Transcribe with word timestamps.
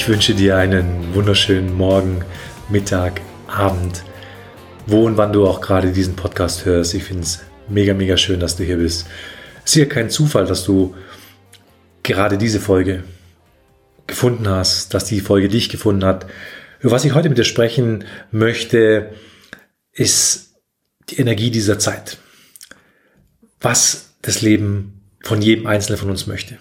Ich 0.00 0.08
wünsche 0.08 0.34
dir 0.34 0.56
einen 0.56 1.14
wunderschönen 1.14 1.76
Morgen, 1.76 2.24
Mittag, 2.70 3.20
Abend, 3.46 4.02
wo 4.86 5.04
und 5.04 5.18
wann 5.18 5.34
du 5.34 5.46
auch 5.46 5.60
gerade 5.60 5.92
diesen 5.92 6.16
Podcast 6.16 6.64
hörst. 6.64 6.94
Ich 6.94 7.04
finde 7.04 7.24
es 7.24 7.40
mega, 7.68 7.92
mega 7.92 8.16
schön, 8.16 8.40
dass 8.40 8.56
du 8.56 8.64
hier 8.64 8.78
bist. 8.78 9.06
Es 9.62 9.72
ist 9.72 9.76
ja 9.76 9.84
kein 9.84 10.08
Zufall, 10.08 10.46
dass 10.46 10.64
du 10.64 10.94
gerade 12.02 12.38
diese 12.38 12.60
Folge 12.60 13.04
gefunden 14.06 14.48
hast, 14.48 14.94
dass 14.94 15.04
die 15.04 15.20
Folge 15.20 15.50
dich 15.50 15.68
gefunden 15.68 16.06
hat. 16.06 16.26
Über 16.80 16.92
was 16.92 17.04
ich 17.04 17.12
heute 17.12 17.28
mit 17.28 17.36
dir 17.36 17.44
sprechen 17.44 18.04
möchte, 18.30 19.12
ist 19.92 20.54
die 21.10 21.18
Energie 21.18 21.50
dieser 21.50 21.78
Zeit. 21.78 22.16
Was 23.60 24.14
das 24.22 24.40
Leben 24.40 25.02
von 25.22 25.42
jedem 25.42 25.66
Einzelnen 25.66 25.98
von 25.98 26.08
uns 26.08 26.26
möchte. 26.26 26.56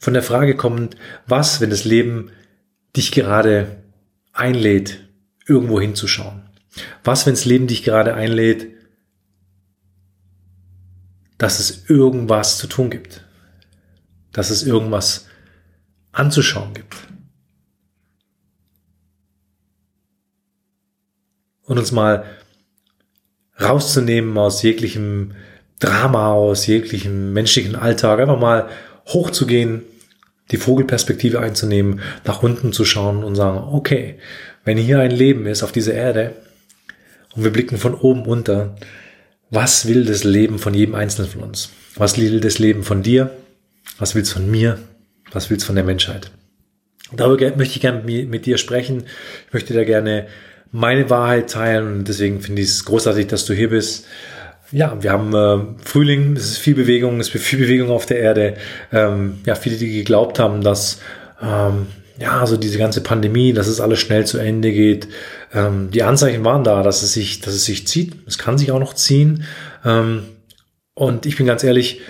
Von 0.00 0.14
der 0.14 0.22
Frage 0.22 0.56
kommend, 0.56 0.96
was, 1.26 1.60
wenn 1.60 1.70
das 1.70 1.84
Leben 1.84 2.32
dich 2.96 3.12
gerade 3.12 3.82
einlädt, 4.32 5.06
irgendwo 5.46 5.78
hinzuschauen? 5.78 6.42
Was, 7.04 7.26
wenn 7.26 7.34
das 7.34 7.44
Leben 7.44 7.66
dich 7.66 7.82
gerade 7.84 8.14
einlädt, 8.14 8.68
dass 11.36 11.60
es 11.60 11.88
irgendwas 11.88 12.56
zu 12.56 12.66
tun 12.66 12.90
gibt? 12.90 13.24
Dass 14.32 14.50
es 14.50 14.62
irgendwas 14.62 15.26
anzuschauen 16.12 16.72
gibt? 16.72 16.96
Und 21.62 21.78
uns 21.78 21.92
mal 21.92 22.24
rauszunehmen 23.60 24.36
aus 24.38 24.62
jeglichem 24.62 25.34
Drama, 25.78 26.32
aus 26.32 26.66
jeglichem 26.66 27.34
menschlichen 27.34 27.76
Alltag, 27.76 28.18
einfach 28.18 28.40
mal 28.40 28.70
hochzugehen 29.06 29.82
die 30.50 30.56
Vogelperspektive 30.56 31.40
einzunehmen, 31.40 32.00
nach 32.24 32.42
unten 32.42 32.72
zu 32.72 32.84
schauen 32.84 33.24
und 33.24 33.34
sagen, 33.34 33.58
okay, 33.72 34.16
wenn 34.64 34.76
hier 34.76 35.00
ein 35.00 35.10
Leben 35.10 35.46
ist 35.46 35.62
auf 35.62 35.72
dieser 35.72 35.94
Erde 35.94 36.32
und 37.34 37.44
wir 37.44 37.52
blicken 37.52 37.78
von 37.78 37.94
oben 37.94 38.24
unter, 38.24 38.76
was 39.50 39.86
will 39.86 40.04
das 40.04 40.24
Leben 40.24 40.58
von 40.58 40.74
jedem 40.74 40.94
Einzelnen 40.94 41.30
von 41.30 41.42
uns? 41.42 41.70
Was 41.96 42.18
will 42.18 42.40
das 42.40 42.58
Leben 42.58 42.84
von 42.84 43.02
dir? 43.02 43.30
Was 43.98 44.14
will 44.14 44.22
es 44.22 44.32
von 44.32 44.50
mir? 44.50 44.78
Was 45.32 45.50
will 45.50 45.56
es 45.56 45.64
von 45.64 45.74
der 45.74 45.84
Menschheit? 45.84 46.30
Darüber 47.12 47.56
möchte 47.56 47.74
ich 47.74 47.80
gerne 47.80 48.02
mit 48.02 48.46
dir 48.46 48.58
sprechen. 48.58 49.04
Ich 49.48 49.52
möchte 49.52 49.74
da 49.74 49.84
gerne 49.84 50.26
meine 50.72 51.10
Wahrheit 51.10 51.50
teilen 51.50 51.98
und 51.98 52.08
deswegen 52.08 52.40
finde 52.40 52.62
ich 52.62 52.68
es 52.68 52.84
großartig, 52.84 53.26
dass 53.26 53.44
du 53.44 53.54
hier 53.54 53.70
bist. 53.70 54.06
Ja, 54.72 54.96
wir 55.02 55.10
haben 55.10 55.34
äh, 55.34 55.84
Frühling, 55.84 56.36
es 56.36 56.52
ist 56.52 56.58
viel 56.58 56.74
Bewegung, 56.74 57.18
es 57.18 57.34
ist 57.34 57.42
viel 57.42 57.58
Bewegung 57.58 57.90
auf 57.90 58.06
der 58.06 58.20
Erde. 58.20 58.54
Ähm, 58.92 59.40
ja, 59.44 59.56
viele, 59.56 59.76
die 59.76 59.92
geglaubt 59.92 60.38
haben, 60.38 60.62
dass 60.62 61.00
ähm, 61.42 61.86
ja, 62.20 62.38
also 62.38 62.56
diese 62.56 62.78
ganze 62.78 63.02
Pandemie, 63.02 63.52
dass 63.52 63.66
es 63.66 63.80
alles 63.80 63.98
schnell 63.98 64.26
zu 64.26 64.38
Ende 64.38 64.72
geht. 64.72 65.08
Ähm, 65.52 65.90
die 65.90 66.02
Anzeichen 66.02 66.44
waren 66.44 66.62
da, 66.62 66.82
dass 66.82 67.02
es 67.02 67.14
sich, 67.14 67.40
dass 67.40 67.54
es 67.54 67.64
sich 67.64 67.86
zieht. 67.88 68.14
Es 68.26 68.38
kann 68.38 68.58
sich 68.58 68.70
auch 68.70 68.78
noch 68.78 68.94
ziehen. 68.94 69.44
Ähm, 69.84 70.22
und 70.94 71.26
ich 71.26 71.36
bin 71.36 71.46
ganz 71.46 71.64
ehrlich, 71.64 72.02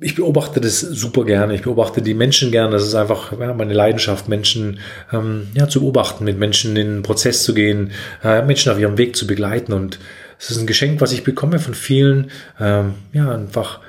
ich 0.00 0.14
beobachte 0.14 0.60
das 0.60 0.80
super 0.80 1.24
gerne. 1.24 1.54
Ich 1.54 1.62
beobachte 1.62 2.02
die 2.02 2.14
Menschen 2.14 2.50
gerne. 2.50 2.72
Das 2.72 2.82
ist 2.82 2.94
einfach 2.94 3.32
ja, 3.38 3.54
meine 3.54 3.74
Leidenschaft, 3.74 4.28
Menschen 4.28 4.80
ähm, 5.12 5.48
ja, 5.54 5.68
zu 5.68 5.80
beobachten, 5.80 6.24
mit 6.24 6.38
Menschen 6.38 6.76
in 6.76 6.94
den 6.94 7.02
Prozess 7.02 7.44
zu 7.44 7.54
gehen, 7.54 7.92
äh, 8.22 8.42
Menschen 8.42 8.72
auf 8.72 8.78
ihrem 8.78 8.98
Weg 8.98 9.16
zu 9.16 9.26
begleiten 9.26 9.72
und 9.72 9.98
es 10.38 10.50
ist 10.50 10.58
ein 10.58 10.66
Geschenk, 10.66 11.00
was 11.00 11.12
ich 11.12 11.24
bekomme 11.24 11.58
von 11.58 11.74
vielen, 11.74 12.30
ähm, 12.60 12.94
ja, 13.12 13.32
einfach 13.32 13.80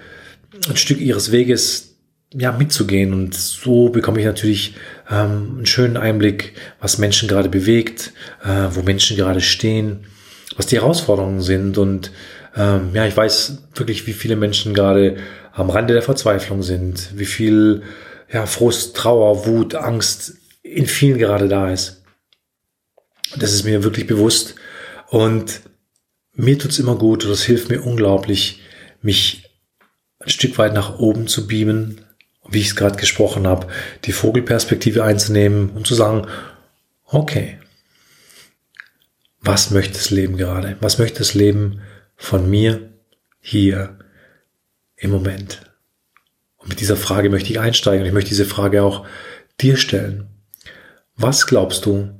ein 0.67 0.77
Stück 0.77 0.99
ihres 0.99 1.31
Weges 1.31 1.95
ja, 2.33 2.51
mitzugehen. 2.51 3.13
Und 3.13 3.35
so 3.35 3.89
bekomme 3.89 4.19
ich 4.19 4.25
natürlich 4.25 4.75
ähm, 5.09 5.55
einen 5.57 5.65
schönen 5.65 5.97
Einblick, 5.97 6.53
was 6.79 6.97
Menschen 6.97 7.27
gerade 7.27 7.49
bewegt, 7.49 8.13
äh, 8.43 8.67
wo 8.71 8.81
Menschen 8.81 9.17
gerade 9.17 9.41
stehen, 9.41 10.05
was 10.55 10.67
die 10.67 10.77
Herausforderungen 10.77 11.41
sind. 11.41 11.77
Und 11.77 12.11
ähm, 12.55 12.91
ja, 12.93 13.05
ich 13.05 13.16
weiß 13.16 13.63
wirklich, 13.75 14.07
wie 14.07 14.13
viele 14.13 14.35
Menschen 14.35 14.73
gerade 14.73 15.17
am 15.53 15.69
Rande 15.69 15.93
der 15.93 16.03
Verzweiflung 16.03 16.63
sind, 16.63 17.09
wie 17.16 17.25
viel 17.25 17.83
ja, 18.31 18.45
Frust, 18.45 18.95
Trauer, 18.95 19.45
Wut, 19.45 19.75
Angst 19.75 20.33
in 20.61 20.85
vielen 20.85 21.17
gerade 21.17 21.47
da 21.47 21.71
ist. 21.71 22.03
Das 23.37 23.53
ist 23.53 23.63
mir 23.63 23.83
wirklich 23.83 24.07
bewusst. 24.07 24.55
Und 25.07 25.61
mir 26.39 26.57
tut's 26.57 26.79
immer 26.79 26.95
gut 26.95 27.25
und 27.25 27.31
es 27.31 27.44
hilft 27.44 27.69
mir 27.69 27.81
unglaublich, 27.81 28.61
mich 29.01 29.50
ein 30.19 30.29
Stück 30.29 30.57
weit 30.57 30.73
nach 30.73 30.97
oben 30.97 31.27
zu 31.27 31.47
beamen, 31.47 32.01
wie 32.50 32.59
ich 32.59 32.67
es 32.67 32.75
gerade 32.75 32.95
gesprochen 32.95 33.45
habe, 33.45 33.67
die 34.05 34.13
Vogelperspektive 34.13 35.03
einzunehmen 35.03 35.69
und 35.72 35.85
zu 35.85 35.95
sagen, 35.95 36.28
okay, 37.05 37.59
was 39.41 39.72
möchte 39.72 39.94
das 39.94 40.11
Leben 40.11 40.38
gerade? 40.38 40.78
Was 40.79 40.97
möchte 40.97 41.19
das 41.19 41.33
Leben 41.33 41.81
von 42.16 42.49
mir 42.49 42.89
hier 43.41 43.99
im 44.95 45.11
Moment? 45.11 45.61
Und 46.57 46.69
mit 46.69 46.79
dieser 46.79 46.97
Frage 46.97 47.29
möchte 47.29 47.51
ich 47.51 47.59
einsteigen 47.59 48.01
und 48.01 48.07
ich 48.07 48.13
möchte 48.13 48.29
diese 48.29 48.45
Frage 48.45 48.83
auch 48.83 49.05
dir 49.59 49.75
stellen. 49.75 50.28
Was 51.16 51.47
glaubst 51.47 51.85
du, 51.85 52.17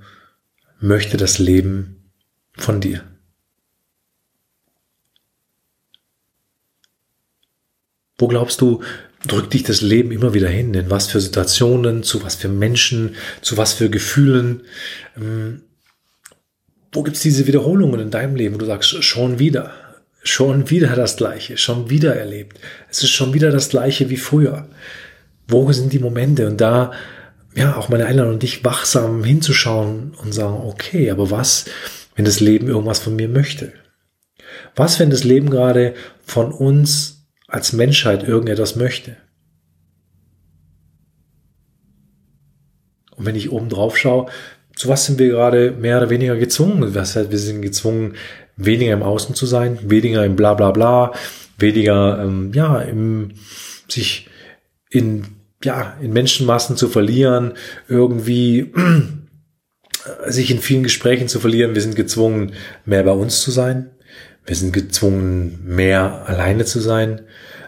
möchte 0.80 1.16
das 1.16 1.40
Leben 1.40 2.12
von 2.58 2.82
dir? 2.82 3.09
Wo 8.20 8.28
glaubst 8.28 8.62
du, 8.62 8.84
drückt 9.26 9.54
dich 9.54 9.64
das 9.64 9.82
Leben 9.82 10.12
immer 10.12 10.34
wieder 10.34 10.50
hin? 10.50 10.74
In 10.74 10.90
was 10.90 11.08
für 11.08 11.20
Situationen, 11.20 12.04
zu 12.04 12.24
was 12.24 12.36
für 12.36 12.50
Menschen, 12.50 13.16
zu 13.42 13.58
was 13.58 13.74
für 13.74 13.90
Gefühlen? 13.90 14.62
Ähm, 15.18 15.64
wo 16.92 17.04
gibt's 17.04 17.22
diese 17.22 17.48
Wiederholungen 17.48 18.00
in 18.00 18.12
deinem 18.12 18.36
Leben, 18.36 18.58
du 18.58 18.66
sagst, 18.66 19.04
schon 19.04 19.40
wieder, 19.40 19.72
schon 20.24 20.70
wieder 20.70 20.96
das 20.96 21.18
Gleiche, 21.18 21.58
schon 21.58 21.90
wieder 21.90 22.16
erlebt. 22.16 22.60
Es 22.90 23.04
ist 23.04 23.12
schon 23.12 23.34
wieder 23.34 23.52
das 23.52 23.70
Gleiche 23.70 24.10
wie 24.10 24.18
früher. 24.18 24.68
Wo 25.48 25.72
sind 25.72 25.94
die 25.94 26.00
Momente? 26.00 26.48
Und 26.48 26.60
da, 26.62 26.92
ja, 27.56 27.76
auch 27.76 27.90
meine 27.90 28.06
Einladung 28.06 28.40
dich 28.40 28.66
wachsam 28.66 29.24
hinzuschauen 29.24 30.14
und 30.22 30.34
sagen, 30.34 30.62
okay, 30.68 31.10
aber 31.12 31.32
was, 31.32 31.66
wenn 32.16 32.26
das 32.26 32.40
Leben 32.40 32.68
irgendwas 32.68 33.00
von 33.00 33.16
mir 33.16 33.30
möchte? 33.30 33.72
Was, 34.76 35.00
wenn 35.00 35.10
das 35.10 35.24
Leben 35.24 35.50
gerade 35.50 35.94
von 36.26 36.52
uns 36.52 37.19
als 37.50 37.74
Menschheit 37.74 38.24
irgendetwas 38.24 38.76
möchte. 38.76 39.18
Und 43.16 43.26
wenn 43.26 43.36
ich 43.36 43.52
oben 43.52 43.70
drauf 43.70 43.98
schaue, 43.98 44.28
zu 44.76 44.88
was 44.88 45.06
sind 45.06 45.20
wir 45.20 45.28
gerade 45.28 45.72
mehr 45.72 45.98
oder 45.98 46.10
weniger 46.10 46.38
gezwungen? 46.38 46.94
Das 46.94 47.16
heißt, 47.16 47.32
wir 47.32 47.38
sind 47.38 47.62
gezwungen, 47.62 48.16
weniger 48.56 48.94
im 48.94 49.04
Außen 49.04 49.36
zu 49.36 49.46
sein, 49.46 49.78
weniger 49.84 50.26
im 50.26 50.36
Blablabla, 50.36 51.14
weniger 51.58 52.24
ähm, 52.24 52.52
ja, 52.54 52.80
im 52.80 53.32
sich 53.90 54.30
in 54.90 55.26
ja, 55.64 55.98
in 56.02 56.14
Menschenmassen 56.14 56.78
zu 56.78 56.88
verlieren, 56.88 57.54
irgendwie 57.90 58.72
sich 60.28 60.52
in 60.52 60.60
vielen 60.60 60.84
Gesprächen 60.84 61.28
zu 61.28 61.40
verlieren. 61.40 61.76
Wir 61.76 61.82
sind 61.82 61.98
gezwungen, 61.98 62.54
mehr 62.86 63.04
bei 63.04 63.12
uns 63.12 63.42
zu 63.42 63.52
sein. 63.52 63.90
Wir 64.50 64.56
sind 64.56 64.74
gezwungen, 64.74 65.60
mehr 65.64 66.28
alleine 66.28 66.66
zu 66.66 66.80
sein. 66.80 67.22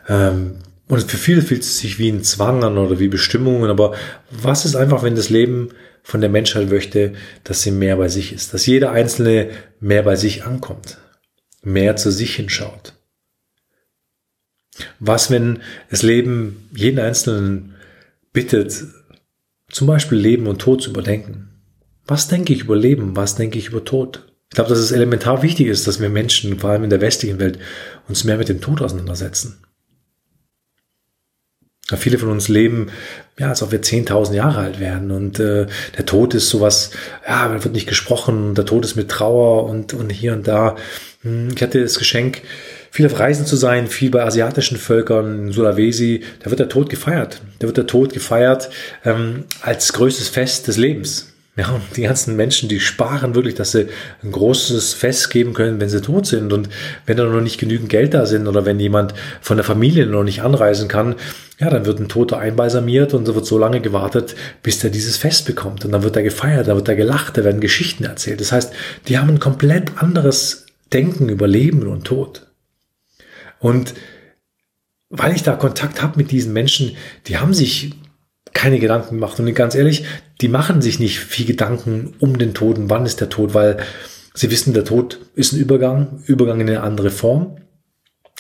Ähm, 0.09 0.55
und 0.87 1.03
für 1.03 1.17
viele 1.17 1.43
fühlt 1.43 1.61
es 1.61 1.77
sich 1.77 1.99
wie 1.99 2.09
ein 2.09 2.23
Zwang 2.23 2.63
an 2.63 2.79
oder 2.79 2.97
wie 2.97 3.07
Bestimmungen. 3.07 3.69
Aber 3.69 3.93
was 4.31 4.65
ist 4.65 4.75
einfach, 4.75 5.03
wenn 5.03 5.13
das 5.13 5.29
Leben 5.29 5.69
von 6.01 6.21
der 6.21 6.31
Menschheit 6.31 6.71
möchte, 6.71 7.13
dass 7.43 7.61
sie 7.61 7.69
mehr 7.69 7.97
bei 7.97 8.07
sich 8.07 8.33
ist, 8.33 8.55
dass 8.55 8.65
jeder 8.65 8.91
Einzelne 8.93 9.51
mehr 9.79 10.01
bei 10.01 10.15
sich 10.15 10.43
ankommt, 10.43 10.97
mehr 11.61 11.97
zu 11.97 12.11
sich 12.11 12.37
hinschaut? 12.37 12.93
Was, 14.97 15.29
wenn 15.29 15.59
das 15.91 16.01
Leben 16.01 16.67
jeden 16.75 16.99
Einzelnen 16.99 17.75
bittet, 18.33 18.85
zum 19.69 19.85
Beispiel 19.85 20.17
Leben 20.17 20.47
und 20.47 20.57
Tod 20.57 20.81
zu 20.81 20.89
überdenken? 20.89 21.61
Was 22.07 22.27
denke 22.27 22.53
ich 22.53 22.61
über 22.61 22.75
Leben? 22.75 23.15
Was 23.15 23.35
denke 23.35 23.59
ich 23.59 23.67
über 23.67 23.85
Tod? 23.85 24.30
Ich 24.51 24.55
glaube, 24.55 24.69
dass 24.69 24.79
es 24.79 24.91
elementar 24.91 25.43
wichtig 25.43 25.67
ist, 25.67 25.87
dass 25.87 26.01
wir 26.01 26.09
Menschen, 26.09 26.59
vor 26.59 26.71
allem 26.71 26.83
in 26.83 26.89
der 26.89 26.99
westlichen 26.99 27.39
Welt, 27.39 27.57
uns 28.09 28.25
mehr 28.25 28.35
mit 28.35 28.49
dem 28.49 28.59
Tod 28.59 28.81
auseinandersetzen. 28.81 29.63
Ja, 31.89 31.95
viele 31.95 32.17
von 32.17 32.27
uns 32.27 32.49
leben, 32.49 32.91
ja, 33.39 33.47
als 33.47 33.63
ob 33.63 33.71
wir 33.71 33.81
10.000 33.81 34.33
Jahre 34.33 34.59
alt 34.59 34.81
werden 34.81 35.11
und 35.11 35.39
äh, 35.39 35.67
der 35.97 36.05
Tod 36.05 36.33
ist 36.33 36.49
sowas, 36.49 36.91
ja, 37.25 37.47
man 37.47 37.63
wird 37.63 37.73
nicht 37.73 37.87
gesprochen, 37.87 38.53
der 38.53 38.65
Tod 38.65 38.83
ist 38.83 38.97
mit 38.97 39.09
Trauer 39.09 39.69
und, 39.69 39.93
und 39.93 40.09
hier 40.09 40.33
und 40.33 40.45
da. 40.49 40.75
Hm, 41.21 41.51
ich 41.55 41.61
hatte 41.61 41.81
das 41.81 41.97
Geschenk, 41.97 42.41
viel 42.91 43.05
auf 43.05 43.17
Reisen 43.17 43.45
zu 43.45 43.55
sein, 43.55 43.87
viel 43.87 44.11
bei 44.11 44.21
asiatischen 44.21 44.77
Völkern, 44.77 45.47
in 45.47 45.51
Sulawesi, 45.53 46.23
da 46.43 46.49
wird 46.49 46.59
der 46.59 46.67
Tod 46.67 46.89
gefeiert. 46.89 47.41
Da 47.59 47.67
wird 47.67 47.77
der 47.77 47.87
Tod 47.87 48.11
gefeiert 48.11 48.69
ähm, 49.05 49.45
als 49.61 49.93
größtes 49.93 50.27
Fest 50.27 50.67
des 50.67 50.75
Lebens. 50.75 51.30
Ja, 51.57 51.69
und 51.71 51.81
die 51.97 52.03
ganzen 52.03 52.37
Menschen, 52.37 52.69
die 52.69 52.79
sparen 52.79 53.35
wirklich, 53.35 53.55
dass 53.55 53.73
sie 53.73 53.87
ein 54.23 54.31
großes 54.31 54.93
Fest 54.93 55.29
geben 55.29 55.53
können, 55.53 55.81
wenn 55.81 55.89
sie 55.89 56.01
tot 56.01 56.25
sind. 56.25 56.53
Und 56.53 56.69
wenn 57.05 57.17
da 57.17 57.25
noch 57.25 57.41
nicht 57.41 57.59
genügend 57.59 57.89
Geld 57.89 58.13
da 58.13 58.25
sind 58.25 58.47
oder 58.47 58.65
wenn 58.65 58.79
jemand 58.79 59.13
von 59.41 59.57
der 59.57 59.65
Familie 59.65 60.05
noch 60.05 60.23
nicht 60.23 60.43
anreisen 60.43 60.87
kann, 60.87 61.15
ja, 61.59 61.69
dann 61.69 61.85
wird 61.85 61.99
ein 61.99 62.07
Toter 62.07 62.37
einbalsamiert 62.37 63.13
und 63.13 63.27
da 63.27 63.35
wird 63.35 63.45
so 63.45 63.57
lange 63.57 63.81
gewartet, 63.81 64.35
bis 64.63 64.79
der 64.79 64.91
dieses 64.91 65.17
Fest 65.17 65.45
bekommt. 65.45 65.83
Und 65.83 65.91
dann 65.91 66.03
wird 66.03 66.15
er 66.15 66.23
gefeiert, 66.23 66.69
dann 66.69 66.77
wird 66.77 66.87
er 66.87 66.95
gelacht, 66.95 67.37
da 67.37 67.43
werden 67.43 67.59
Geschichten 67.59 68.05
erzählt. 68.05 68.39
Das 68.39 68.53
heißt, 68.53 68.73
die 69.09 69.17
haben 69.17 69.29
ein 69.29 69.39
komplett 69.39 69.97
anderes 69.97 70.65
Denken 70.93 71.27
über 71.27 71.47
Leben 71.47 71.85
und 71.85 72.05
Tod. 72.05 72.47
Und 73.59 73.93
weil 75.09 75.35
ich 75.35 75.43
da 75.43 75.57
Kontakt 75.57 76.01
habe 76.01 76.17
mit 76.17 76.31
diesen 76.31 76.53
Menschen, 76.53 76.95
die 77.27 77.37
haben 77.37 77.53
sich 77.53 77.91
keine 78.53 78.79
Gedanken 78.79 79.15
gemacht. 79.15 79.39
Und 79.39 79.53
ganz 79.53 79.75
ehrlich, 79.75 80.05
die 80.41 80.47
machen 80.47 80.81
sich 80.81 80.99
nicht 80.99 81.19
viel 81.19 81.45
Gedanken 81.45 82.13
um 82.19 82.37
den 82.37 82.53
Tod 82.53 82.77
und 82.77 82.89
wann 82.89 83.05
ist 83.05 83.21
der 83.21 83.29
Tod, 83.29 83.53
weil 83.53 83.77
sie 84.33 84.51
wissen, 84.51 84.73
der 84.73 84.85
Tod 84.85 85.19
ist 85.35 85.53
ein 85.53 85.59
Übergang, 85.59 86.23
Übergang 86.25 86.59
in 86.61 86.69
eine 86.69 86.81
andere 86.81 87.09
Form. 87.09 87.57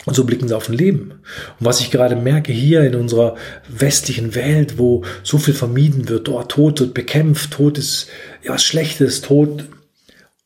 Und 0.05 0.15
so 0.15 0.23
blicken 0.23 0.47
sie 0.47 0.55
auf 0.55 0.67
ein 0.67 0.77
Leben. 0.77 1.11
Und 1.59 1.65
was 1.65 1.79
ich 1.79 1.91
gerade 1.91 2.15
merke 2.15 2.51
hier 2.51 2.83
in 2.83 2.95
unserer 2.95 3.35
westlichen 3.69 4.33
Welt, 4.33 4.79
wo 4.79 5.03
so 5.21 5.37
viel 5.37 5.53
vermieden 5.53 6.09
wird, 6.09 6.27
oh, 6.27 6.41
Tod 6.41 6.79
wird 6.79 6.95
bekämpft, 6.95 7.51
Tod 7.51 7.77
ist 7.77 8.07
ja 8.41 8.53
was 8.53 8.63
Schlechtes, 8.63 9.21
Tod. 9.21 9.65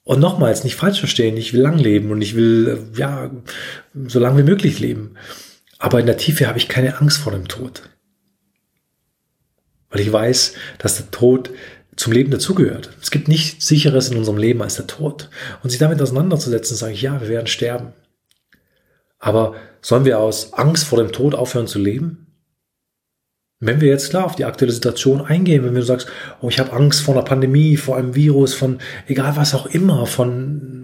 Und 0.03 0.19
nochmals, 0.19 0.65
nicht 0.65 0.75
falsch 0.75 0.99
verstehen, 0.99 1.37
ich 1.37 1.53
will 1.53 1.61
lang 1.61 1.77
leben 1.77 2.11
und 2.11 2.21
ich 2.21 2.35
will, 2.35 2.79
ja, 2.97 3.31
so 4.07 4.19
lange 4.19 4.39
wie 4.39 4.49
möglich 4.49 4.79
leben. 4.79 5.15
Aber 5.79 5.99
in 5.99 6.05
der 6.05 6.17
Tiefe 6.17 6.47
habe 6.47 6.57
ich 6.57 6.67
keine 6.67 6.99
Angst 6.99 7.19
vor 7.19 7.31
dem 7.31 7.47
Tod. 7.47 7.83
Weil 9.95 10.01
ich 10.01 10.11
weiß, 10.11 10.55
dass 10.77 10.97
der 10.97 11.09
Tod 11.09 11.51
zum 11.95 12.11
Leben 12.11 12.29
dazugehört. 12.29 12.89
Es 13.01 13.11
gibt 13.11 13.29
nichts 13.29 13.65
sicheres 13.65 14.09
in 14.09 14.17
unserem 14.17 14.37
Leben 14.37 14.61
als 14.61 14.75
der 14.75 14.87
Tod. 14.87 15.29
Und 15.63 15.69
sich 15.69 15.79
damit 15.79 16.01
auseinanderzusetzen, 16.01 16.75
sage 16.75 16.91
ich, 16.91 17.01
ja, 17.01 17.21
wir 17.21 17.29
werden 17.29 17.47
sterben. 17.47 17.93
Aber 19.19 19.55
sollen 19.81 20.03
wir 20.03 20.19
aus 20.19 20.51
Angst 20.51 20.83
vor 20.83 20.97
dem 20.97 21.13
Tod 21.13 21.33
aufhören 21.33 21.67
zu 21.67 21.79
leben? 21.79 22.27
Wenn 23.61 23.79
wir 23.79 23.87
jetzt 23.87 24.09
klar 24.09 24.25
auf 24.25 24.35
die 24.35 24.43
aktuelle 24.43 24.73
Situation 24.73 25.21
eingehen, 25.21 25.63
wenn 25.63 25.73
du 25.73 25.81
sagst, 25.81 26.09
oh, 26.41 26.49
ich 26.49 26.59
habe 26.59 26.73
Angst 26.73 26.99
vor 26.99 27.13
einer 27.15 27.23
Pandemie, 27.23 27.77
vor 27.77 27.95
einem 27.95 28.15
Virus, 28.15 28.53
von 28.53 28.79
egal 29.07 29.37
was 29.37 29.55
auch 29.55 29.65
immer, 29.65 30.07
von 30.07 30.74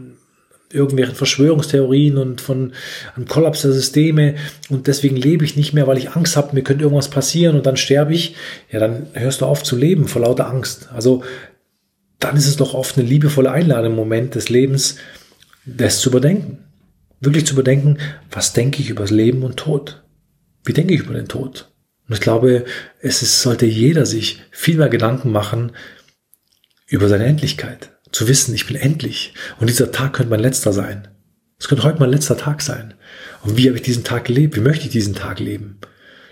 irgendwelchen 0.74 1.16
Verschwörungstheorien 1.16 2.18
und 2.18 2.42
von 2.42 2.74
einem 3.16 3.28
Kollaps 3.28 3.62
der 3.62 3.72
Systeme 3.72 4.36
und 4.70 4.88
deswegen 4.88 5.16
lebe 5.16 5.46
ich 5.46 5.56
nicht 5.56 5.74
mehr, 5.74 5.88
weil 5.88 5.98
ich 5.98 6.12
Angst 6.12 6.38
habe, 6.38 6.56
mir 6.56 6.64
könnte 6.64 6.84
irgendwas 6.84 7.10
passieren 7.10 7.56
und 7.56 7.66
dann 7.66 7.78
sterbe 7.78 8.14
ich, 8.14 8.36
ja, 8.70 8.80
dann 8.80 9.08
hörst 9.14 9.42
du 9.42 9.46
auf 9.46 9.64
zu 9.64 9.76
leben 9.76 10.08
vor 10.08 10.22
lauter 10.22 10.48
Angst. 10.48 10.90
Also 10.94 11.24
dann 12.20 12.38
ist 12.38 12.48
es 12.48 12.58
doch 12.58 12.74
oft 12.74 12.98
eine 12.98 13.08
liebevolle 13.08 13.52
Einladung 13.52 13.92
im 13.92 13.96
Moment 13.96 14.36
des 14.36 14.50
Lebens, 14.50 14.98
das 15.66 16.00
zu 16.00 16.10
überdenken. 16.10 16.60
Wirklich 17.20 17.46
zu 17.46 17.54
überdenken, 17.54 17.98
was 18.32 18.54
denke 18.54 18.82
ich 18.82 18.90
über 18.90 19.02
das 19.02 19.12
Leben 19.12 19.44
und 19.44 19.58
Tod? 19.58 20.04
Wie 20.64 20.74
denke 20.74 20.94
ich 20.94 21.02
über 21.02 21.14
den 21.14 21.28
Tod? 21.28 21.72
Und 22.08 22.16
ich 22.16 22.22
glaube, 22.22 22.66
es 23.00 23.22
ist, 23.22 23.42
sollte 23.42 23.66
jeder 23.66 24.06
sich 24.06 24.42
viel 24.52 24.78
mehr 24.78 24.90
Gedanken 24.90 25.32
machen 25.32 25.72
über 26.88 27.08
seine 27.08 27.26
Endlichkeit. 27.26 27.92
Zu 28.12 28.28
wissen, 28.28 28.54
ich 28.54 28.68
bin 28.68 28.76
endlich. 28.76 29.34
Und 29.60 29.70
dieser 29.70 29.92
Tag 29.92 30.14
könnte 30.14 30.30
mein 30.30 30.40
letzter 30.40 30.74
sein. 30.74 31.08
Es 31.60 31.68
könnte 31.68 31.84
heute 31.84 32.00
mein 32.00 32.10
letzter 32.10 32.38
Tag 32.38 32.62
sein. 32.62 32.96
Und 33.44 33.58
wie 33.58 33.68
habe 33.68 33.78
ich 33.78 33.84
diesen 33.84 34.04
Tag 34.04 34.26
gelebt? 34.26 34.56
Wie 34.56 34.62
möchte 34.62 34.86
ich 34.86 34.92
diesen 34.92 35.16
Tag 35.16 35.40
leben? 35.40 35.80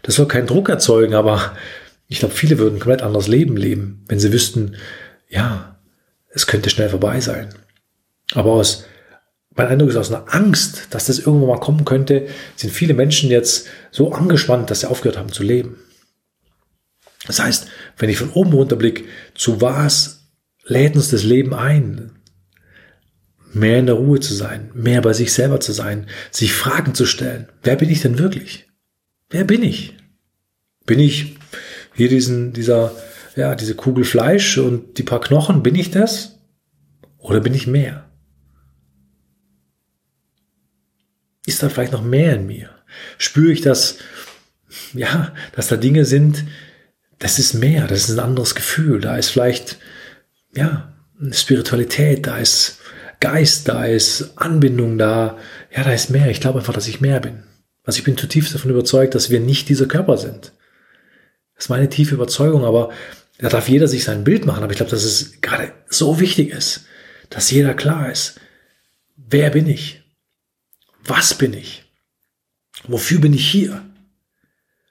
Das 0.01 0.15
soll 0.15 0.27
keinen 0.27 0.47
Druck 0.47 0.69
erzeugen, 0.69 1.13
aber 1.13 1.55
ich 2.07 2.19
glaube, 2.19 2.33
viele 2.33 2.57
würden 2.57 2.79
komplett 2.79 3.03
anderes 3.03 3.27
Leben 3.27 3.55
leben, 3.55 4.03
wenn 4.07 4.19
sie 4.19 4.33
wüssten, 4.33 4.75
ja, 5.29 5.79
es 6.29 6.47
könnte 6.47 6.69
schnell 6.69 6.89
vorbei 6.89 7.19
sein. 7.21 7.49
Aber 8.33 8.53
aus, 8.53 8.85
mein 9.55 9.67
Eindruck 9.67 9.89
ist 9.89 9.95
aus 9.95 10.11
einer 10.11 10.33
Angst, 10.33 10.87
dass 10.89 11.05
das 11.05 11.19
irgendwann 11.19 11.49
mal 11.49 11.59
kommen 11.59 11.85
könnte, 11.85 12.27
sind 12.55 12.73
viele 12.73 12.93
Menschen 12.93 13.29
jetzt 13.29 13.67
so 13.91 14.11
angespannt, 14.11 14.71
dass 14.71 14.81
sie 14.81 14.89
aufgehört 14.89 15.17
haben 15.17 15.31
zu 15.31 15.43
leben. 15.43 15.77
Das 17.27 17.39
heißt, 17.39 17.67
wenn 17.97 18.09
ich 18.09 18.17
von 18.17 18.31
oben 18.31 18.53
runter 18.53 18.75
blicke, 18.75 19.03
zu 19.35 19.61
was 19.61 20.18
lädt 20.69 20.95
uns 20.95 21.09
das 21.09 21.23
Leben 21.23 21.53
ein, 21.53 22.11
mehr 23.53 23.79
in 23.79 23.87
der 23.87 23.95
Ruhe 23.95 24.19
zu 24.19 24.33
sein, 24.33 24.69
mehr 24.73 25.01
bei 25.01 25.13
sich 25.13 25.33
selber 25.33 25.59
zu 25.59 25.71
sein, 25.71 26.07
sich 26.31 26.53
Fragen 26.53 26.93
zu 26.93 27.05
stellen. 27.05 27.47
Wer 27.63 27.75
bin 27.75 27.89
ich 27.89 28.01
denn 28.01 28.19
wirklich? 28.19 28.67
Wer 29.29 29.43
bin 29.43 29.63
ich? 29.63 29.97
Bin 30.85 30.99
ich 30.99 31.37
hier 31.95 32.09
diesen, 32.09 32.53
dieser, 32.53 32.95
ja, 33.35 33.55
diese 33.55 33.75
Kugel 33.75 34.03
Fleisch 34.03 34.57
und 34.57 34.97
die 34.97 35.03
paar 35.03 35.21
Knochen? 35.21 35.63
Bin 35.63 35.75
ich 35.75 35.91
das? 35.91 36.39
Oder 37.17 37.39
bin 37.39 37.53
ich 37.53 37.67
mehr? 37.67 38.09
Ist 41.45 41.63
da 41.63 41.69
vielleicht 41.69 41.91
noch 41.93 42.03
mehr 42.03 42.35
in 42.35 42.45
mir? 42.45 42.69
Spüre 43.17 43.51
ich, 43.51 43.61
dass, 43.61 43.97
ja, 44.93 45.33
dass 45.55 45.67
da 45.67 45.77
Dinge 45.77 46.05
sind, 46.05 46.45
das 47.17 47.39
ist 47.39 47.53
mehr, 47.53 47.87
das 47.87 48.07
ist 48.07 48.11
ein 48.11 48.23
anderes 48.23 48.55
Gefühl. 48.55 49.01
Da 49.01 49.17
ist 49.17 49.29
vielleicht 49.29 49.77
ja, 50.55 50.93
Spiritualität, 51.31 52.27
da 52.27 52.37
ist 52.37 52.79
Geist, 53.19 53.67
da 53.67 53.85
ist 53.85 54.37
Anbindung 54.37 54.97
da. 54.97 55.37
Ja, 55.75 55.83
da 55.83 55.91
ist 55.91 56.09
mehr. 56.09 56.29
Ich 56.29 56.39
glaube 56.39 56.59
einfach, 56.59 56.73
dass 56.73 56.87
ich 56.87 57.01
mehr 57.01 57.19
bin. 57.19 57.43
Also 57.83 57.99
ich 57.99 58.05
bin 58.05 58.17
zutiefst 58.17 58.53
davon 58.53 58.71
überzeugt, 58.71 59.15
dass 59.15 59.29
wir 59.29 59.39
nicht 59.39 59.67
dieser 59.67 59.87
Körper 59.87 60.17
sind. 60.17 60.53
Das 61.55 61.65
ist 61.65 61.69
meine 61.69 61.89
tiefe 61.89 62.15
Überzeugung, 62.15 62.63
aber 62.63 62.91
da 63.39 63.49
darf 63.49 63.67
jeder 63.67 63.87
sich 63.87 64.05
sein 64.05 64.23
Bild 64.23 64.45
machen. 64.45 64.63
Aber 64.63 64.71
ich 64.71 64.77
glaube, 64.77 64.91
dass 64.91 65.03
es 65.03 65.41
gerade 65.41 65.73
so 65.89 66.19
wichtig 66.19 66.51
ist, 66.51 66.85
dass 67.29 67.51
jeder 67.51 67.73
klar 67.73 68.09
ist, 68.09 68.39
wer 69.17 69.49
bin 69.49 69.67
ich? 69.67 70.03
Was 71.03 71.33
bin 71.33 71.53
ich? 71.53 71.83
Wofür 72.87 73.19
bin 73.19 73.33
ich 73.33 73.49
hier? 73.49 73.85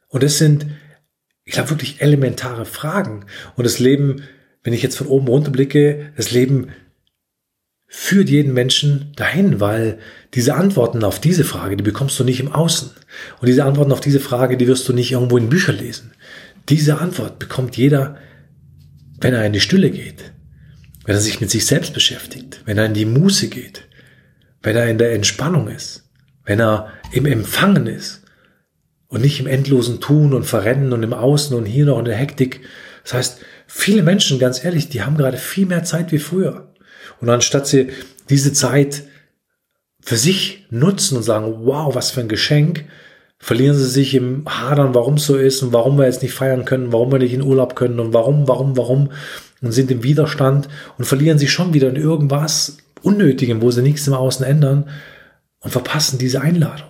Und 0.08 0.22
das 0.22 0.36
sind, 0.36 0.66
ich 1.44 1.52
glaube, 1.54 1.70
wirklich 1.70 2.02
elementare 2.02 2.66
Fragen. 2.66 3.24
Und 3.56 3.64
das 3.64 3.78
Leben 3.78 4.22
wenn 4.68 4.74
ich 4.74 4.82
jetzt 4.82 4.98
von 4.98 5.06
oben 5.06 5.28
runter 5.28 5.50
blicke, 5.50 6.12
das 6.18 6.30
Leben 6.30 6.68
führt 7.86 8.28
jeden 8.28 8.52
Menschen 8.52 9.12
dahin, 9.16 9.60
weil 9.60 9.98
diese 10.34 10.56
Antworten 10.56 11.04
auf 11.04 11.22
diese 11.22 11.44
Frage, 11.44 11.78
die 11.78 11.82
bekommst 11.82 12.20
du 12.20 12.24
nicht 12.24 12.38
im 12.38 12.52
Außen. 12.52 12.90
Und 13.40 13.48
diese 13.48 13.64
Antworten 13.64 13.92
auf 13.92 14.02
diese 14.02 14.20
Frage, 14.20 14.58
die 14.58 14.66
wirst 14.66 14.86
du 14.86 14.92
nicht 14.92 15.10
irgendwo 15.10 15.38
in 15.38 15.48
Büchern 15.48 15.78
lesen. 15.78 16.12
Diese 16.68 16.98
Antwort 16.98 17.38
bekommt 17.38 17.78
jeder, 17.78 18.18
wenn 19.22 19.32
er 19.32 19.46
in 19.46 19.54
die 19.54 19.60
Stille 19.60 19.88
geht, 19.88 20.32
wenn 21.06 21.14
er 21.14 21.22
sich 21.22 21.40
mit 21.40 21.48
sich 21.48 21.64
selbst 21.64 21.94
beschäftigt, 21.94 22.60
wenn 22.66 22.76
er 22.76 22.84
in 22.84 22.92
die 22.92 23.06
Muße 23.06 23.48
geht, 23.48 23.88
wenn 24.62 24.76
er 24.76 24.90
in 24.90 24.98
der 24.98 25.14
Entspannung 25.14 25.68
ist, 25.68 26.10
wenn 26.44 26.60
er 26.60 26.92
im 27.12 27.24
Empfangen 27.24 27.86
ist 27.86 28.20
und 29.06 29.22
nicht 29.22 29.40
im 29.40 29.46
endlosen 29.46 30.02
Tun 30.02 30.34
und 30.34 30.44
Verrennen 30.44 30.92
und 30.92 31.02
im 31.02 31.14
Außen 31.14 31.56
und 31.56 31.64
hier 31.64 31.86
noch 31.86 31.98
in 31.98 32.04
der 32.04 32.16
Hektik. 32.16 32.60
Das 33.08 33.14
heißt, 33.14 33.40
Viele 33.70 34.02
Menschen, 34.02 34.38
ganz 34.38 34.64
ehrlich, 34.64 34.88
die 34.88 35.02
haben 35.02 35.18
gerade 35.18 35.36
viel 35.36 35.66
mehr 35.66 35.84
Zeit 35.84 36.10
wie 36.10 36.18
früher. 36.18 36.72
Und 37.20 37.28
anstatt 37.28 37.66
sie 37.66 37.90
diese 38.30 38.54
Zeit 38.54 39.04
für 40.00 40.16
sich 40.16 40.66
nutzen 40.70 41.18
und 41.18 41.22
sagen, 41.22 41.66
wow, 41.66 41.94
was 41.94 42.10
für 42.10 42.20
ein 42.20 42.28
Geschenk, 42.28 42.86
verlieren 43.38 43.76
sie 43.76 43.88
sich 43.88 44.14
im 44.14 44.44
Hadern, 44.48 44.94
warum 44.94 45.14
es 45.14 45.26
so 45.26 45.36
ist 45.36 45.62
und 45.62 45.74
warum 45.74 45.98
wir 45.98 46.06
jetzt 46.06 46.22
nicht 46.22 46.32
feiern 46.32 46.64
können, 46.64 46.92
warum 46.92 47.12
wir 47.12 47.18
nicht 47.18 47.34
in 47.34 47.42
Urlaub 47.42 47.76
können 47.76 48.00
und 48.00 48.14
warum, 48.14 48.48
warum, 48.48 48.76
warum 48.76 49.12
und 49.60 49.72
sind 49.72 49.90
im 49.90 50.02
Widerstand 50.02 50.68
und 50.96 51.04
verlieren 51.04 51.38
sich 51.38 51.52
schon 51.52 51.74
wieder 51.74 51.90
in 51.90 51.96
irgendwas 51.96 52.78
Unnötigem, 53.02 53.60
wo 53.60 53.70
sie 53.70 53.82
nichts 53.82 54.06
im 54.06 54.14
Außen 54.14 54.44
ändern 54.46 54.88
und 55.60 55.70
verpassen 55.70 56.18
diese 56.18 56.40
Einladung. 56.40 56.88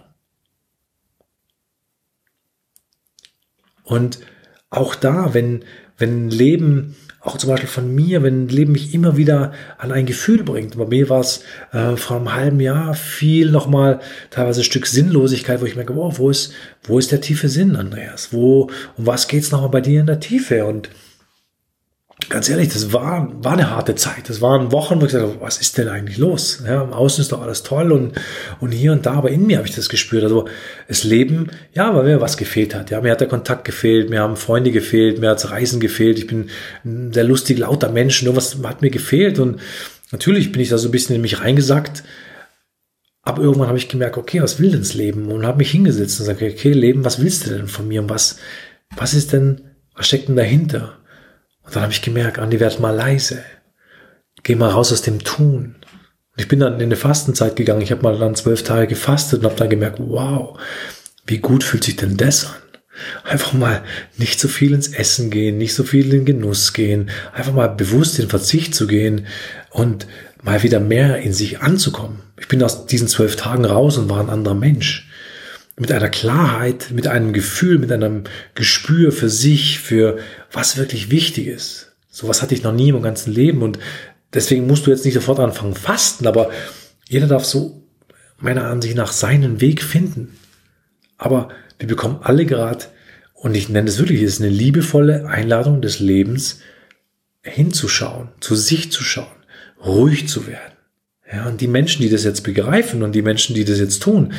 Und 3.82 4.20
auch 4.70 4.94
da, 4.94 5.34
wenn, 5.34 5.64
wenn 5.98 6.30
Leben, 6.30 6.96
auch 7.20 7.36
zum 7.36 7.50
Beispiel 7.50 7.68
von 7.68 7.94
mir, 7.94 8.22
wenn 8.22 8.48
Leben 8.48 8.72
mich 8.72 8.94
immer 8.94 9.16
wieder 9.16 9.52
an 9.76 9.92
ein 9.92 10.06
Gefühl 10.06 10.44
bringt. 10.44 10.78
Bei 10.78 10.86
mir 10.86 11.08
war 11.08 11.20
es 11.20 11.42
äh, 11.72 11.96
vor 11.96 12.16
einem 12.16 12.34
halben 12.34 12.60
Jahr 12.60 12.94
viel 12.94 13.50
nochmal 13.50 14.00
teilweise 14.30 14.60
ein 14.60 14.64
Stück 14.64 14.86
Sinnlosigkeit, 14.86 15.60
wo 15.60 15.66
ich 15.66 15.76
merke, 15.76 15.96
wow, 15.96 16.18
wo 16.18 16.30
ist, 16.30 16.52
wo 16.84 16.98
ist 16.98 17.10
der 17.12 17.20
tiefe 17.20 17.48
Sinn, 17.48 17.76
Andreas? 17.76 18.32
Wo, 18.32 18.70
um 18.96 19.06
was 19.06 19.28
geht's 19.28 19.50
nochmal 19.50 19.70
bei 19.70 19.80
dir 19.80 20.00
in 20.00 20.06
der 20.06 20.20
Tiefe? 20.20 20.64
Und 20.64 20.88
ganz 22.28 22.48
ehrlich, 22.48 22.68
das 22.68 22.92
war, 22.92 23.32
war 23.42 23.52
eine 23.52 23.70
harte 23.70 23.94
Zeit. 23.94 24.28
Das 24.28 24.40
waren 24.40 24.72
Wochen, 24.72 25.00
wo 25.00 25.06
ich 25.06 25.12
gesagt 25.12 25.32
habe, 25.32 25.40
was 25.40 25.58
ist 25.58 25.78
denn 25.78 25.88
eigentlich 25.88 26.18
los? 26.18 26.62
Ja, 26.66 26.82
im 26.82 26.92
Außen 26.92 27.22
ist 27.22 27.32
doch 27.32 27.42
alles 27.42 27.62
toll 27.62 27.92
und, 27.92 28.12
und 28.60 28.72
hier 28.72 28.92
und 28.92 29.06
da, 29.06 29.12
aber 29.12 29.30
in 29.30 29.46
mir 29.46 29.58
habe 29.58 29.68
ich 29.68 29.74
das 29.74 29.88
gespürt. 29.88 30.24
Also 30.24 30.46
das 30.88 31.04
Leben, 31.04 31.50
ja, 31.72 31.94
weil 31.94 32.04
mir 32.04 32.20
was 32.20 32.36
gefehlt 32.36 32.74
hat. 32.74 32.90
Ja, 32.90 33.00
mir 33.00 33.12
hat 33.12 33.20
der 33.20 33.28
Kontakt 33.28 33.64
gefehlt, 33.64 34.10
mir 34.10 34.20
haben 34.20 34.36
Freunde 34.36 34.72
gefehlt, 34.72 35.20
mir 35.20 35.30
hat's 35.30 35.50
Reisen 35.50 35.80
gefehlt. 35.80 36.18
Ich 36.18 36.26
bin 36.26 36.50
ein 36.84 37.12
sehr 37.12 37.24
lustig, 37.24 37.58
lauter 37.58 37.90
Mensch, 37.90 38.22
nur 38.22 38.36
was 38.36 38.58
hat 38.64 38.82
mir 38.82 38.90
gefehlt. 38.90 39.38
Und 39.38 39.60
natürlich 40.10 40.50
bin 40.52 40.60
ich 40.60 40.70
da 40.70 40.78
so 40.78 40.88
ein 40.88 40.92
bisschen 40.92 41.16
in 41.16 41.22
mich 41.22 41.40
reingesackt. 41.40 42.02
Aber 43.22 43.42
irgendwann 43.42 43.68
habe 43.68 43.78
ich 43.78 43.88
gemerkt, 43.88 44.16
okay, 44.16 44.42
was 44.42 44.58
will 44.58 44.70
denn 44.70 44.80
das 44.80 44.94
Leben? 44.94 45.30
Und 45.30 45.46
habe 45.46 45.58
mich 45.58 45.70
hingesetzt 45.70 46.18
und 46.18 46.26
gesagt, 46.26 46.42
okay, 46.42 46.72
Leben, 46.72 47.04
was 47.04 47.20
willst 47.20 47.46
du 47.46 47.50
denn 47.50 47.68
von 47.68 47.86
mir? 47.86 48.00
Und 48.00 48.10
was, 48.10 48.38
was 48.96 49.14
ist 49.14 49.32
denn, 49.32 49.60
was 49.94 50.06
steckt 50.08 50.28
denn 50.28 50.36
dahinter? 50.36 50.97
Und 51.68 51.76
dann 51.76 51.82
habe 51.82 51.92
ich 51.92 52.00
gemerkt, 52.00 52.38
Andi, 52.38 52.60
werd 52.60 52.80
mal 52.80 52.96
leise. 52.96 53.42
geh 54.42 54.54
mal 54.54 54.70
raus 54.70 54.90
aus 54.90 55.02
dem 55.02 55.22
Tun. 55.22 55.76
Und 56.32 56.40
ich 56.40 56.48
bin 56.48 56.60
dann 56.60 56.76
in 56.76 56.80
eine 56.80 56.96
Fastenzeit 56.96 57.56
gegangen. 57.56 57.82
Ich 57.82 57.90
habe 57.90 58.02
mal 58.02 58.18
dann 58.18 58.34
zwölf 58.34 58.62
Tage 58.62 58.86
gefastet 58.86 59.40
und 59.40 59.44
habe 59.44 59.56
dann 59.56 59.68
gemerkt, 59.68 59.98
wow, 60.00 60.58
wie 61.26 61.38
gut 61.38 61.62
fühlt 61.62 61.84
sich 61.84 61.96
denn 61.96 62.16
das 62.16 62.46
an? 62.46 62.52
Einfach 63.22 63.52
mal 63.52 63.82
nicht 64.16 64.40
so 64.40 64.48
viel 64.48 64.72
ins 64.72 64.88
Essen 64.88 65.30
gehen, 65.30 65.58
nicht 65.58 65.74
so 65.74 65.84
viel 65.84 66.06
in 66.06 66.10
den 66.10 66.24
Genuss 66.24 66.72
gehen, 66.72 67.10
einfach 67.34 67.52
mal 67.52 67.68
bewusst 67.68 68.18
in 68.18 68.30
Verzicht 68.30 68.74
zu 68.74 68.86
gehen 68.86 69.26
und 69.70 70.06
mal 70.42 70.62
wieder 70.62 70.80
mehr 70.80 71.18
in 71.18 71.34
sich 71.34 71.60
anzukommen. 71.60 72.20
Ich 72.40 72.48
bin 72.48 72.62
aus 72.62 72.86
diesen 72.86 73.08
zwölf 73.08 73.36
Tagen 73.36 73.66
raus 73.66 73.98
und 73.98 74.08
war 74.08 74.20
ein 74.20 74.30
anderer 74.30 74.54
Mensch. 74.54 75.07
Mit 75.78 75.92
einer 75.92 76.08
Klarheit, 76.08 76.90
mit 76.92 77.06
einem 77.06 77.32
Gefühl, 77.32 77.78
mit 77.78 77.92
einem 77.92 78.24
Gespür 78.54 79.12
für 79.12 79.28
sich, 79.28 79.78
für 79.78 80.18
was 80.50 80.76
wirklich 80.76 81.10
wichtig 81.10 81.46
ist. 81.46 81.92
Sowas 82.08 82.42
hatte 82.42 82.54
ich 82.54 82.62
noch 82.62 82.72
nie 82.72 82.88
im 82.88 83.02
ganzen 83.02 83.32
Leben 83.32 83.62
und 83.62 83.78
deswegen 84.34 84.66
musst 84.66 84.86
du 84.86 84.90
jetzt 84.90 85.04
nicht 85.04 85.14
sofort 85.14 85.38
anfangen 85.38 85.74
fasten, 85.74 86.26
aber 86.26 86.50
jeder 87.08 87.28
darf 87.28 87.44
so 87.44 87.82
meiner 88.38 88.64
Ansicht 88.64 88.96
nach 88.96 89.12
seinen 89.12 89.60
Weg 89.60 89.82
finden. 89.82 90.36
Aber 91.16 91.48
wir 91.78 91.88
bekommen 91.88 92.20
alle 92.22 92.44
gerade, 92.44 92.86
und 93.34 93.56
ich 93.56 93.68
nenne 93.68 93.88
es 93.88 93.98
wirklich, 93.98 94.20
es 94.22 94.34
ist 94.34 94.40
eine 94.40 94.50
liebevolle 94.50 95.26
Einladung 95.26 95.80
des 95.80 96.00
Lebens, 96.00 96.60
hinzuschauen, 97.42 98.30
zu 98.40 98.56
sich 98.56 98.90
zu 98.90 99.04
schauen, 99.04 99.36
ruhig 99.84 100.28
zu 100.28 100.46
werden. 100.48 100.72
Ja, 101.32 101.46
und 101.46 101.60
die 101.60 101.68
Menschen, 101.68 102.02
die 102.02 102.10
das 102.10 102.24
jetzt 102.24 102.42
begreifen 102.42 103.02
und 103.02 103.12
die 103.12 103.22
Menschen, 103.22 103.54
die 103.54 103.64
das 103.64 103.78
jetzt 103.78 104.02
tun, 104.02 104.32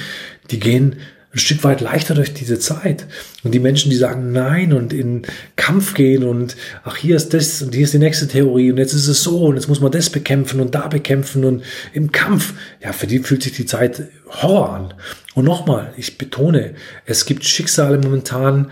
die 0.51 0.59
gehen 0.59 0.97
ein 1.31 1.37
Stück 1.37 1.63
weit 1.63 1.79
leichter 1.79 2.15
durch 2.15 2.33
diese 2.33 2.57
Zeit. 2.57 3.05
Und 3.43 3.53
die 3.53 3.59
Menschen, 3.59 3.91
die 3.91 3.97
sagen 3.97 4.31
Nein 4.31 4.73
und 4.73 4.93
in 4.93 5.23
Kampf 5.55 5.93
gehen 5.93 6.23
und 6.23 6.55
ach, 6.83 6.97
hier 6.97 7.15
ist 7.15 7.35
das 7.35 7.61
und 7.61 7.75
hier 7.75 7.83
ist 7.83 7.93
die 7.93 7.99
nächste 7.99 8.27
Theorie 8.27 8.71
und 8.71 8.77
jetzt 8.77 8.93
ist 8.93 9.07
es 9.07 9.21
so 9.21 9.45
und 9.45 9.55
jetzt 9.55 9.67
muss 9.67 9.79
man 9.79 9.91
das 9.91 10.09
bekämpfen 10.09 10.59
und 10.59 10.73
da 10.73 10.87
bekämpfen 10.87 11.45
und 11.45 11.63
im 11.93 12.11
Kampf, 12.11 12.53
ja, 12.81 12.93
für 12.93 13.05
die 13.05 13.19
fühlt 13.19 13.43
sich 13.43 13.53
die 13.53 13.67
Zeit 13.67 14.07
Horror 14.27 14.73
an. 14.73 14.93
Und 15.35 15.45
nochmal, 15.45 15.93
ich 15.97 16.17
betone, 16.17 16.73
es 17.05 17.25
gibt 17.25 17.45
Schicksale 17.45 17.99
momentan, 17.99 18.71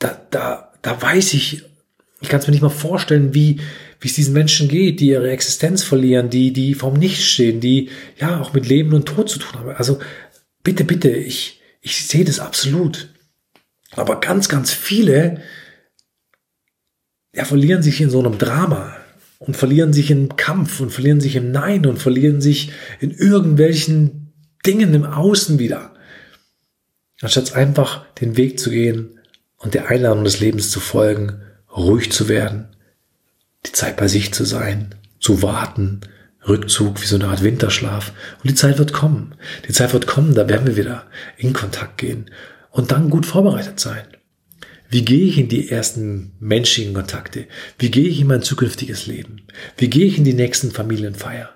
da, 0.00 0.20
da, 0.30 0.72
da 0.82 1.00
weiß 1.00 1.34
ich, 1.34 1.64
ich 2.20 2.28
kann 2.28 2.40
es 2.40 2.46
mir 2.48 2.52
nicht 2.52 2.62
mal 2.62 2.70
vorstellen, 2.70 3.34
wie, 3.34 3.60
wie 4.00 4.08
es 4.08 4.14
diesen 4.14 4.34
Menschen 4.34 4.66
geht, 4.66 4.98
die 4.98 5.08
ihre 5.08 5.30
Existenz 5.30 5.84
verlieren, 5.84 6.28
die, 6.28 6.52
die 6.52 6.74
vom 6.74 6.94
Nichts 6.94 7.24
stehen, 7.24 7.60
die 7.60 7.90
ja 8.18 8.40
auch 8.40 8.52
mit 8.52 8.66
Leben 8.66 8.94
und 8.94 9.06
Tod 9.06 9.28
zu 9.28 9.38
tun 9.38 9.60
haben. 9.60 9.70
Also 9.76 10.00
bitte, 10.64 10.84
bitte, 10.84 11.10
ich, 11.10 11.60
ich 11.84 12.06
sehe 12.06 12.24
das 12.24 12.40
absolut. 12.40 13.10
Aber 13.92 14.18
ganz, 14.18 14.48
ganz 14.48 14.72
viele 14.72 15.42
ja, 17.34 17.44
verlieren 17.44 17.82
sich 17.82 18.00
in 18.00 18.10
so 18.10 18.18
einem 18.18 18.38
Drama 18.38 18.96
und 19.38 19.56
verlieren 19.56 19.92
sich 19.92 20.10
im 20.10 20.34
Kampf 20.36 20.80
und 20.80 20.90
verlieren 20.90 21.20
sich 21.20 21.36
im 21.36 21.52
Nein 21.52 21.84
und 21.84 21.98
verlieren 21.98 22.40
sich 22.40 22.72
in 23.00 23.10
irgendwelchen 23.10 24.32
Dingen 24.64 24.94
im 24.94 25.04
Außen 25.04 25.58
wieder. 25.58 25.94
Anstatt 27.20 27.54
einfach 27.54 28.06
den 28.14 28.38
Weg 28.38 28.58
zu 28.58 28.70
gehen 28.70 29.20
und 29.58 29.74
der 29.74 29.88
Einladung 29.88 30.24
des 30.24 30.40
Lebens 30.40 30.70
zu 30.70 30.80
folgen, 30.80 31.42
ruhig 31.76 32.10
zu 32.10 32.28
werden, 32.28 32.74
die 33.66 33.72
Zeit 33.72 33.98
bei 33.98 34.08
sich 34.08 34.32
zu 34.32 34.44
sein, 34.44 34.94
zu 35.20 35.42
warten, 35.42 36.00
Rückzug, 36.46 37.02
wie 37.02 37.06
so 37.06 37.16
eine 37.16 37.28
Art 37.28 37.42
Winterschlaf. 37.42 38.12
Und 38.42 38.50
die 38.50 38.54
Zeit 38.54 38.78
wird 38.78 38.92
kommen. 38.92 39.34
Die 39.68 39.72
Zeit 39.72 39.92
wird 39.92 40.06
kommen, 40.06 40.34
da 40.34 40.48
werden 40.48 40.66
wir 40.66 40.76
wieder 40.76 41.06
in 41.36 41.52
Kontakt 41.52 41.98
gehen 41.98 42.30
und 42.70 42.92
dann 42.92 43.10
gut 43.10 43.26
vorbereitet 43.26 43.80
sein. 43.80 44.04
Wie 44.88 45.04
gehe 45.04 45.26
ich 45.26 45.38
in 45.38 45.48
die 45.48 45.70
ersten 45.70 46.32
menschlichen 46.40 46.94
Kontakte? 46.94 47.46
Wie 47.78 47.90
gehe 47.90 48.08
ich 48.08 48.20
in 48.20 48.26
mein 48.26 48.42
zukünftiges 48.42 49.06
Leben? 49.06 49.42
Wie 49.76 49.88
gehe 49.88 50.06
ich 50.06 50.18
in 50.18 50.24
die 50.24 50.34
nächsten 50.34 50.70
Familienfeier? 50.70 51.50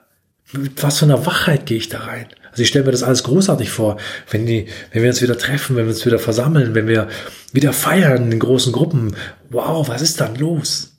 Mit 0.53 0.83
was 0.83 0.99
für 0.99 1.05
einer 1.05 1.27
Wachheit 1.27 1.67
gehe 1.67 1.77
ich 1.77 1.89
da 1.89 2.01
rein? 2.01 2.27
Also 2.51 2.63
ich 2.63 2.69
stelle 2.69 2.87
mir 2.87 2.93
das 2.93 3.03
alles 3.03 3.23
großartig 3.23 3.71
vor, 3.71 3.99
wenn, 4.31 4.47
die, 4.47 4.67
wenn 4.93 5.03
wir 5.03 5.11
uns 5.11 5.21
wieder 5.23 5.37
treffen, 5.37 5.77
wenn 5.77 5.85
wir 5.85 5.93
uns 5.93 6.07
wieder 6.07 6.19
versammeln, 6.19 6.75
wenn 6.75 6.89
wir 6.89 7.09
wieder 7.53 7.73
feiern 7.73 8.33
in 8.33 8.39
großen 8.39 8.73
Gruppen. 8.73 9.15
Wow, 9.51 9.89
was 9.89 10.03
ist 10.03 10.21
dann 10.21 10.37
los? 10.37 10.97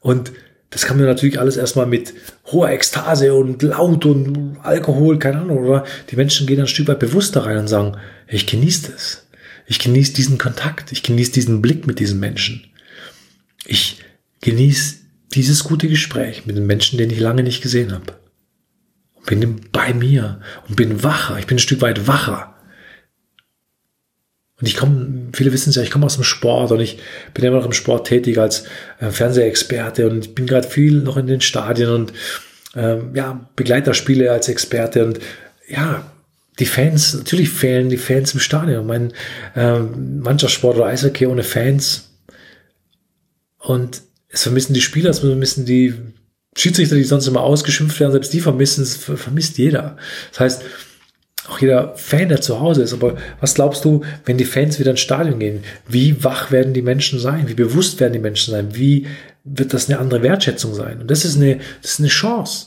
Und 0.00 0.32
das 0.70 0.84
kann 0.84 0.98
man 0.98 1.06
natürlich 1.06 1.40
alles 1.40 1.56
erstmal 1.56 1.86
mit 1.86 2.12
hoher 2.46 2.70
Ekstase 2.70 3.32
und 3.34 3.62
laut 3.62 4.04
und 4.04 4.58
Alkohol, 4.62 5.18
keine 5.18 5.40
Ahnung, 5.40 5.64
oder? 5.64 5.84
Die 6.10 6.16
Menschen 6.16 6.46
gehen 6.46 6.60
ein 6.60 6.66
Stück 6.66 6.88
weit 6.88 6.98
bewusster 6.98 7.46
rein 7.46 7.58
und 7.58 7.68
sagen, 7.68 7.96
ich 8.26 8.46
genieße 8.46 8.92
das. 8.92 9.26
Ich 9.66 9.78
genieße 9.78 10.12
diesen 10.12 10.36
Kontakt. 10.36 10.92
Ich 10.92 11.02
genieße 11.02 11.32
diesen 11.32 11.62
Blick 11.62 11.86
mit 11.86 12.00
diesen 12.00 12.20
Menschen. 12.20 12.64
Ich 13.64 14.00
genieße 14.42 14.96
dieses 15.34 15.64
gute 15.64 15.88
Gespräch 15.88 16.46
mit 16.46 16.56
den 16.56 16.66
Menschen, 16.66 16.98
den 16.98 17.10
ich 17.10 17.20
lange 17.20 17.42
nicht 17.42 17.62
gesehen 17.62 17.92
habe. 17.92 18.18
Und 19.14 19.26
bin 19.26 19.60
bei 19.72 19.94
mir 19.94 20.40
und 20.68 20.76
bin 20.76 21.02
wacher. 21.02 21.38
Ich 21.38 21.46
bin 21.46 21.56
ein 21.56 21.60
Stück 21.60 21.80
weit 21.80 22.06
wacher. 22.06 22.54
Und 24.60 24.66
ich 24.66 24.76
komme, 24.76 25.28
viele 25.32 25.52
wissen 25.52 25.70
es 25.70 25.76
ja, 25.76 25.82
ich 25.82 25.90
komme 25.90 26.06
aus 26.06 26.16
dem 26.16 26.24
Sport 26.24 26.72
und 26.72 26.80
ich 26.80 26.98
bin 27.32 27.44
immer 27.44 27.58
noch 27.58 27.66
im 27.66 27.72
Sport 27.72 28.08
tätig 28.08 28.38
als 28.38 28.64
äh, 28.98 29.10
Fernsehexperte 29.10 30.08
und 30.08 30.26
ich 30.26 30.34
bin 30.34 30.46
gerade 30.46 30.68
viel 30.68 31.00
noch 31.00 31.16
in 31.16 31.28
den 31.28 31.40
Stadien 31.40 31.90
und 31.90 32.12
ähm, 32.74 33.10
ja, 33.14 33.48
Begleiterspiele 33.54 34.30
als 34.32 34.48
Experte 34.48 35.04
und 35.04 35.20
ja, 35.68 36.10
die 36.58 36.66
Fans, 36.66 37.14
natürlich 37.14 37.50
fehlen 37.50 37.88
die 37.88 37.96
Fans 37.96 38.34
im 38.34 38.40
Stadion. 38.40 38.86
Mein 38.86 39.12
ähm, 39.54 40.20
Mannschaftssport 40.20 40.76
oder 40.76 40.86
Eishockey 40.86 41.26
ohne 41.26 41.44
Fans. 41.44 42.10
Und 43.58 44.02
es 44.28 44.42
vermissen 44.42 44.74
die 44.74 44.80
Spieler, 44.80 45.10
es 45.10 45.20
vermissen 45.20 45.66
die 45.66 45.94
Schiedsrichter, 46.56 46.96
die 46.96 47.04
sonst 47.04 47.28
immer 47.28 47.42
ausgeschimpft 47.42 48.00
werden, 48.00 48.12
selbst 48.12 48.32
die 48.32 48.40
vermissen 48.40 48.82
es, 48.82 48.96
vermisst 48.96 49.58
jeder. 49.58 49.96
Das 50.30 50.40
heißt, 50.40 50.62
auch 51.48 51.60
jeder 51.60 51.94
Fan, 51.96 52.28
der 52.28 52.40
zu 52.40 52.60
Hause 52.60 52.82
ist. 52.82 52.92
Aber 52.92 53.16
was 53.40 53.54
glaubst 53.54 53.84
du, 53.84 54.02
wenn 54.24 54.38
die 54.38 54.44
Fans 54.44 54.78
wieder 54.78 54.90
ins 54.90 55.00
Stadion 55.00 55.38
gehen? 55.38 55.64
Wie 55.86 56.22
wach 56.22 56.50
werden 56.50 56.74
die 56.74 56.82
Menschen 56.82 57.18
sein? 57.18 57.48
Wie 57.48 57.54
bewusst 57.54 58.00
werden 58.00 58.12
die 58.12 58.18
Menschen 58.18 58.52
sein? 58.52 58.74
Wie 58.74 59.06
wird 59.44 59.72
das 59.72 59.88
eine 59.88 59.98
andere 59.98 60.22
Wertschätzung 60.22 60.74
sein? 60.74 61.00
Und 61.00 61.10
das 61.10 61.24
ist 61.24 61.36
eine, 61.36 61.58
das 61.82 61.92
ist 61.92 62.00
eine 62.00 62.08
Chance. 62.08 62.66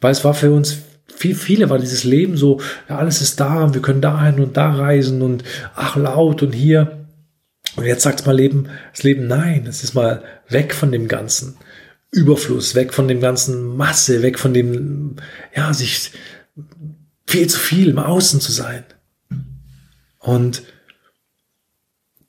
Weil 0.00 0.12
es 0.12 0.24
war 0.24 0.34
für 0.34 0.52
uns 0.52 0.78
viel, 1.14 1.34
viele 1.34 1.70
war 1.70 1.78
dieses 1.78 2.04
Leben 2.04 2.36
so, 2.36 2.60
ja, 2.88 2.98
alles 2.98 3.20
ist 3.20 3.40
da 3.40 3.72
wir 3.74 3.82
können 3.82 4.00
dahin 4.00 4.40
und 4.40 4.56
da 4.56 4.70
reisen 4.70 5.22
und 5.22 5.44
ach, 5.74 5.96
laut 5.96 6.42
und 6.42 6.52
hier. 6.52 7.06
Und 7.76 7.84
jetzt 7.84 8.02
sagt 8.02 8.26
mal 8.26 8.36
Leben, 8.36 8.68
das 8.92 9.02
Leben, 9.02 9.26
nein, 9.26 9.66
es 9.66 9.84
ist 9.84 9.94
mal 9.94 10.22
weg 10.48 10.74
von 10.74 10.92
dem 10.92 11.08
ganzen 11.08 11.56
Überfluss, 12.10 12.74
weg 12.74 12.92
von 12.92 13.06
dem 13.06 13.20
ganzen 13.20 13.76
Masse, 13.76 14.22
weg 14.22 14.38
von 14.38 14.52
dem, 14.52 15.16
ja, 15.54 15.72
sich 15.72 16.12
viel 17.30 17.48
zu 17.48 17.60
viel 17.60 17.88
im 17.90 17.98
Außen 18.00 18.40
zu 18.40 18.50
sein. 18.50 18.84
Und 20.18 20.64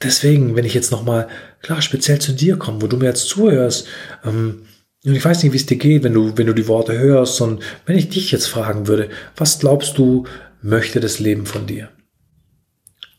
deswegen, 0.01 0.55
wenn 0.55 0.65
ich 0.65 0.75
jetzt 0.75 0.91
nochmal, 0.91 1.27
klar, 1.63 1.81
speziell 1.81 2.19
zu 2.19 2.33
dir 2.33 2.57
komme, 2.57 2.83
wo 2.83 2.87
du 2.87 2.97
mir 2.97 3.05
jetzt 3.05 3.27
zuhörst, 3.27 3.87
ähm, 4.23 4.67
und 5.03 5.15
ich 5.15 5.25
weiß 5.25 5.41
nicht, 5.41 5.53
wie 5.53 5.57
es 5.57 5.65
dir 5.65 5.77
geht, 5.77 6.03
wenn 6.03 6.13
du, 6.13 6.37
wenn 6.37 6.45
du 6.45 6.53
die 6.53 6.67
Worte 6.67 6.97
hörst, 6.97 7.41
und 7.41 7.63
wenn 7.87 7.97
ich 7.97 8.09
dich 8.09 8.31
jetzt 8.31 8.45
fragen 8.45 8.85
würde, 8.85 9.09
was 9.35 9.57
glaubst 9.57 9.97
du, 9.97 10.27
möchte 10.61 10.99
das 10.99 11.17
Leben 11.17 11.47
von 11.47 11.65
dir? 11.65 11.89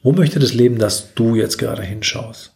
Wo 0.04 0.12
möchte 0.12 0.38
das 0.38 0.54
Leben, 0.54 0.78
dass 0.78 1.14
du 1.14 1.34
jetzt 1.34 1.58
gerade 1.58 1.82
hinschaust? 1.82 2.52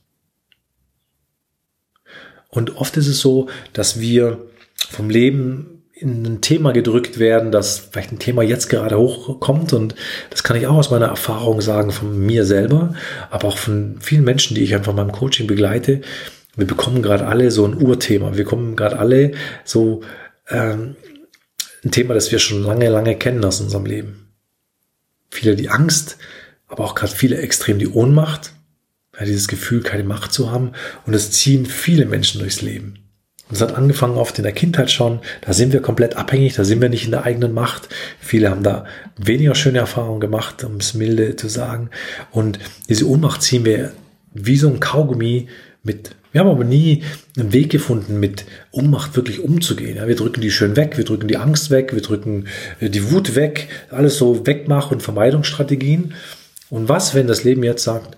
Und 2.49 2.77
oft 2.77 2.97
ist 2.97 3.09
es 3.09 3.19
so, 3.19 3.49
dass 3.73 3.99
wir 3.99 4.47
vom 4.77 5.11
Leben 5.11 5.76
in 5.99 6.27
ein 6.27 6.41
Thema 6.43 6.73
gedrückt 6.73 7.19
werden, 7.19 7.51
das 7.51 7.79
vielleicht 7.79 8.13
ein 8.13 8.19
Thema 8.19 8.43
jetzt 8.43 8.69
gerade 8.69 8.99
hochkommt 8.99 9.73
und 9.73 9.95
das 10.29 10.43
kann 10.43 10.59
ich 10.59 10.67
auch 10.67 10.77
aus 10.77 10.91
meiner 10.91 11.07
Erfahrung 11.07 11.63
sagen 11.63 11.91
von 11.91 12.19
mir 12.19 12.45
selber, 12.45 12.95
aber 13.31 13.49
auch 13.49 13.57
von 13.57 13.97
vielen 14.01 14.25
Menschen, 14.25 14.55
die 14.55 14.63
ich 14.63 14.75
einfach 14.75 14.93
in 14.93 14.97
meinem 14.97 15.13
Coaching 15.13 15.47
begleite. 15.47 16.03
Wir 16.55 16.67
bekommen 16.67 17.01
gerade 17.01 17.27
alle 17.27 17.51
so 17.51 17.67
ein 17.67 17.81
Urthema. 17.81 18.37
Wir 18.37 18.45
kommen 18.45 18.77
gerade 18.77 18.99
alle 18.99 19.33
so 19.65 20.03
ähm, 20.51 20.97
ein 21.83 21.91
Thema, 21.93 22.13
das 22.13 22.31
wir 22.31 22.41
schon 22.41 22.63
lange, 22.63 22.91
lange 22.91 23.17
kennen 23.17 23.45
aus 23.45 23.63
unserem 23.63 23.87
Leben. 23.87 24.35
Viele 25.31 25.57
die 25.57 25.71
Angst, 25.71 26.19
aber 26.69 26.85
auch 26.85 26.95
gerade 26.95 27.13
viele 27.13 27.39
extrem 27.39 27.79
die 27.79 27.89
Ohnmacht, 27.89 28.53
ja, 29.19 29.25
dieses 29.25 29.49
Gefühl, 29.49 29.83
keine 29.83 30.05
Macht 30.05 30.33
zu 30.35 30.51
haben. 30.51 30.73
Und 31.07 31.15
es 31.15 31.31
ziehen 31.31 31.65
viele 31.65 32.05
Menschen 32.05 32.41
durchs 32.41 32.61
Leben. 32.61 33.06
Das 33.49 33.61
hat 33.61 33.77
angefangen 33.77 34.17
oft 34.17 34.39
in 34.39 34.43
der 34.43 34.53
Kindheit 34.53 34.91
schon. 34.91 35.21
Da 35.43 35.53
sind 35.53 35.73
wir 35.73 35.81
komplett 35.81 36.17
abhängig, 36.17 36.55
da 36.55 36.65
sind 36.65 36.81
wir 36.81 36.89
nicht 36.89 37.05
in 37.05 37.13
der 37.13 37.25
eigenen 37.25 37.55
Macht. 37.55 37.89
Viele 38.19 38.51
haben 38.51 38.65
da 38.65 38.87
weniger 39.17 39.55
schöne 39.55 39.79
Erfahrungen 39.79 40.21
gemacht, 40.21 40.65
um 40.65 40.77
es 40.77 40.95
milde 40.95 41.37
zu 41.37 41.49
sagen. 41.49 41.91
Und 42.33 42.59
diese 42.89 43.09
Ohnmacht 43.09 43.43
ziehen 43.43 43.65
wir 43.65 43.93
wie 44.35 44.57
so 44.57 44.69
ein 44.69 44.81
Kaugummi 44.81 45.49
mit. 45.85 46.17
Wir 46.33 46.41
haben 46.41 46.51
aber 46.51 46.65
nie 46.65 47.05
einen 47.39 47.53
Weg 47.53 47.71
gefunden, 47.71 48.21
mit 48.21 48.45
Ohnmacht 48.73 49.17
wirklich 49.17 49.41
umzugehen. 49.41 50.07
Wir 50.07 50.17
drücken 50.17 50.41
die 50.41 50.51
schön 50.51 50.77
weg, 50.77 50.99
wir 50.99 51.05
drücken 51.05 51.29
die 51.29 51.39
Angst 51.39 51.71
weg, 51.71 51.95
wir 51.95 52.03
drücken 52.03 52.49
äh, 52.81 52.91
die 52.91 53.11
Wut 53.11 53.37
weg, 53.37 53.69
alles 53.91 54.19
so 54.19 54.47
Wegmach- 54.47 54.91
und 54.91 55.03
Vermeidungsstrategien. 55.03 56.15
Und 56.69 56.89
was, 56.89 57.15
wenn 57.15 57.27
das 57.29 57.45
Leben 57.45 57.63
jetzt 57.63 57.85
sagt, 57.85 58.17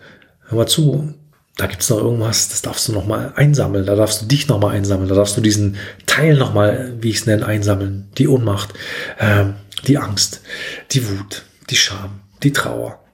hör 0.49 0.59
mal 0.59 0.67
zu, 0.67 1.15
da 1.59 1.67
gibt's 1.67 1.91
noch 1.91 1.99
irgendwas, 1.99 2.49
das 2.49 2.63
darfst 2.63 2.87
du 2.87 2.93
noch 2.93 3.07
mal 3.07 3.33
einsammeln, 3.35 3.85
da 3.85 3.97
darfst 3.97 4.23
du 4.23 4.27
dich 4.27 4.47
noch 4.47 4.61
mal 4.61 4.71
einsammeln, 4.71 5.09
da 5.09 5.17
darfst 5.17 5.37
du 5.37 5.41
diesen 5.41 5.77
Teil 6.07 6.37
noch 6.37 6.55
mal, 6.55 6.95
wie 7.01 7.11
ich 7.11 7.17
es 7.17 7.27
nenne, 7.27 7.45
einsammeln. 7.45 8.09
Die 8.17 8.29
Ohnmacht, 8.29 8.75
äh, 9.19 9.47
die 9.85 9.99
Angst, 9.99 10.41
die 10.93 11.09
Wut, 11.09 11.43
die 11.69 11.77
Scham, 11.77 12.21
die 12.45 12.53
Trauer. 12.53 13.05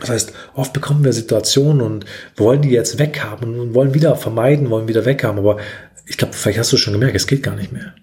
Das 0.00 0.10
heißt, 0.10 0.32
oft 0.54 0.72
bekommen 0.72 1.04
wir 1.04 1.12
Situationen 1.12 1.80
und 1.80 2.06
wollen 2.36 2.62
die 2.62 2.70
jetzt 2.70 2.98
weghaben 2.98 3.60
und 3.60 3.72
wollen 3.72 3.94
wieder 3.94 4.16
vermeiden, 4.16 4.68
wollen 4.68 4.88
wieder 4.88 5.04
weghaben. 5.04 5.38
Aber 5.38 5.58
ich 6.06 6.18
glaube, 6.18 6.34
vielleicht 6.34 6.58
hast 6.58 6.72
du 6.72 6.76
schon 6.76 6.92
gemerkt, 6.92 7.14
es 7.14 7.28
geht 7.28 7.44
gar 7.44 7.54
nicht 7.54 7.70
mehr. 7.70 7.94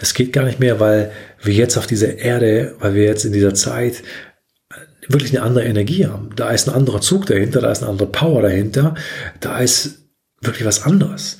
Es 0.00 0.14
geht 0.14 0.32
gar 0.32 0.44
nicht 0.44 0.60
mehr, 0.60 0.80
weil 0.80 1.10
wir 1.42 1.52
jetzt 1.52 1.76
auf 1.76 1.86
dieser 1.86 2.16
Erde, 2.16 2.74
weil 2.78 2.94
wir 2.94 3.04
jetzt 3.04 3.26
in 3.26 3.32
dieser 3.32 3.52
Zeit 3.52 4.02
wirklich 5.08 5.36
eine 5.36 5.44
andere 5.44 5.64
Energie 5.64 6.06
haben. 6.06 6.30
Da 6.36 6.50
ist 6.50 6.68
ein 6.68 6.74
anderer 6.74 7.00
Zug 7.00 7.26
dahinter, 7.26 7.60
da 7.60 7.70
ist 7.70 7.82
eine 7.82 7.90
andere 7.90 8.08
Power 8.08 8.42
dahinter, 8.42 8.94
da 9.40 9.58
ist 9.58 10.02
wirklich 10.40 10.66
was 10.66 10.82
anderes. 10.82 11.38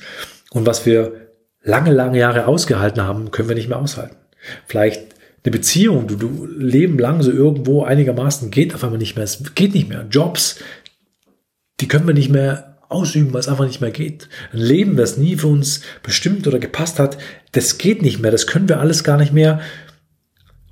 Und 0.51 0.65
was 0.65 0.85
wir 0.85 1.29
lange, 1.61 1.93
lange 1.93 2.19
Jahre 2.19 2.47
ausgehalten 2.47 3.01
haben, 3.03 3.31
können 3.31 3.49
wir 3.49 3.55
nicht 3.55 3.69
mehr 3.69 3.79
aushalten. 3.79 4.15
Vielleicht 4.67 5.15
eine 5.43 5.51
Beziehung, 5.51 6.07
du, 6.07 6.15
du 6.15 6.45
Leben 6.45 6.97
lang 6.97 7.21
so 7.21 7.31
irgendwo 7.31 7.83
einigermaßen 7.83 8.51
geht 8.51 8.73
auf 8.73 8.83
einmal 8.83 8.99
nicht 8.99 9.15
mehr. 9.15 9.23
Es 9.23 9.41
geht 9.55 9.73
nicht 9.73 9.89
mehr. 9.89 10.05
Jobs, 10.09 10.59
die 11.79 11.87
können 11.87 12.07
wir 12.07 12.13
nicht 12.13 12.29
mehr 12.29 12.77
ausüben, 12.89 13.33
weil 13.33 13.39
es 13.39 13.47
einfach 13.47 13.67
nicht 13.67 13.81
mehr 13.81 13.91
geht. 13.91 14.27
Ein 14.51 14.59
Leben, 14.59 14.97
das 14.97 15.17
nie 15.17 15.37
für 15.37 15.47
uns 15.47 15.81
bestimmt 16.03 16.47
oder 16.47 16.59
gepasst 16.59 16.99
hat, 16.99 17.17
das 17.51 17.77
geht 17.77 18.01
nicht 18.01 18.19
mehr. 18.19 18.31
Das 18.31 18.47
können 18.47 18.67
wir 18.67 18.79
alles 18.79 19.03
gar 19.03 19.17
nicht 19.17 19.31
mehr, 19.31 19.61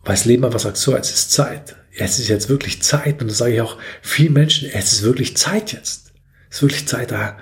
weil 0.03 0.15
das 0.15 0.25
Leben 0.25 0.43
einfach 0.43 0.59
sagt, 0.59 0.77
so, 0.77 0.95
jetzt 0.95 1.13
ist 1.13 1.31
Zeit. 1.31 1.75
Es 1.97 2.19
ist 2.19 2.27
jetzt 2.27 2.49
wirklich 2.49 2.81
Zeit. 2.81 3.21
Und 3.21 3.29
das 3.29 3.37
sage 3.37 3.55
ich 3.55 3.61
auch 3.61 3.77
vielen 4.01 4.33
Menschen, 4.33 4.69
es 4.71 4.93
ist 4.93 5.03
wirklich 5.03 5.35
Zeit 5.35 5.73
jetzt. 5.73 6.13
Es 6.49 6.57
ist 6.57 6.61
wirklich 6.61 6.87
Zeit, 6.87 7.11
da 7.11 7.37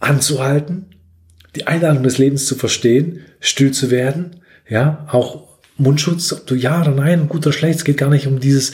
anzuhalten, 0.00 0.86
die 1.56 1.66
Einladung 1.66 2.02
des 2.02 2.18
Lebens 2.18 2.46
zu 2.46 2.54
verstehen, 2.54 3.20
still 3.40 3.72
zu 3.72 3.90
werden, 3.90 4.42
ja, 4.68 5.06
auch 5.10 5.58
Mundschutz, 5.76 6.32
ob 6.32 6.46
du 6.46 6.54
ja 6.54 6.80
oder 6.82 6.92
nein, 6.92 7.28
gut 7.28 7.46
oder 7.46 7.52
schlecht, 7.52 7.78
es 7.78 7.84
geht 7.84 7.96
gar 7.96 8.10
nicht 8.10 8.26
um 8.26 8.40
dieses, 8.40 8.72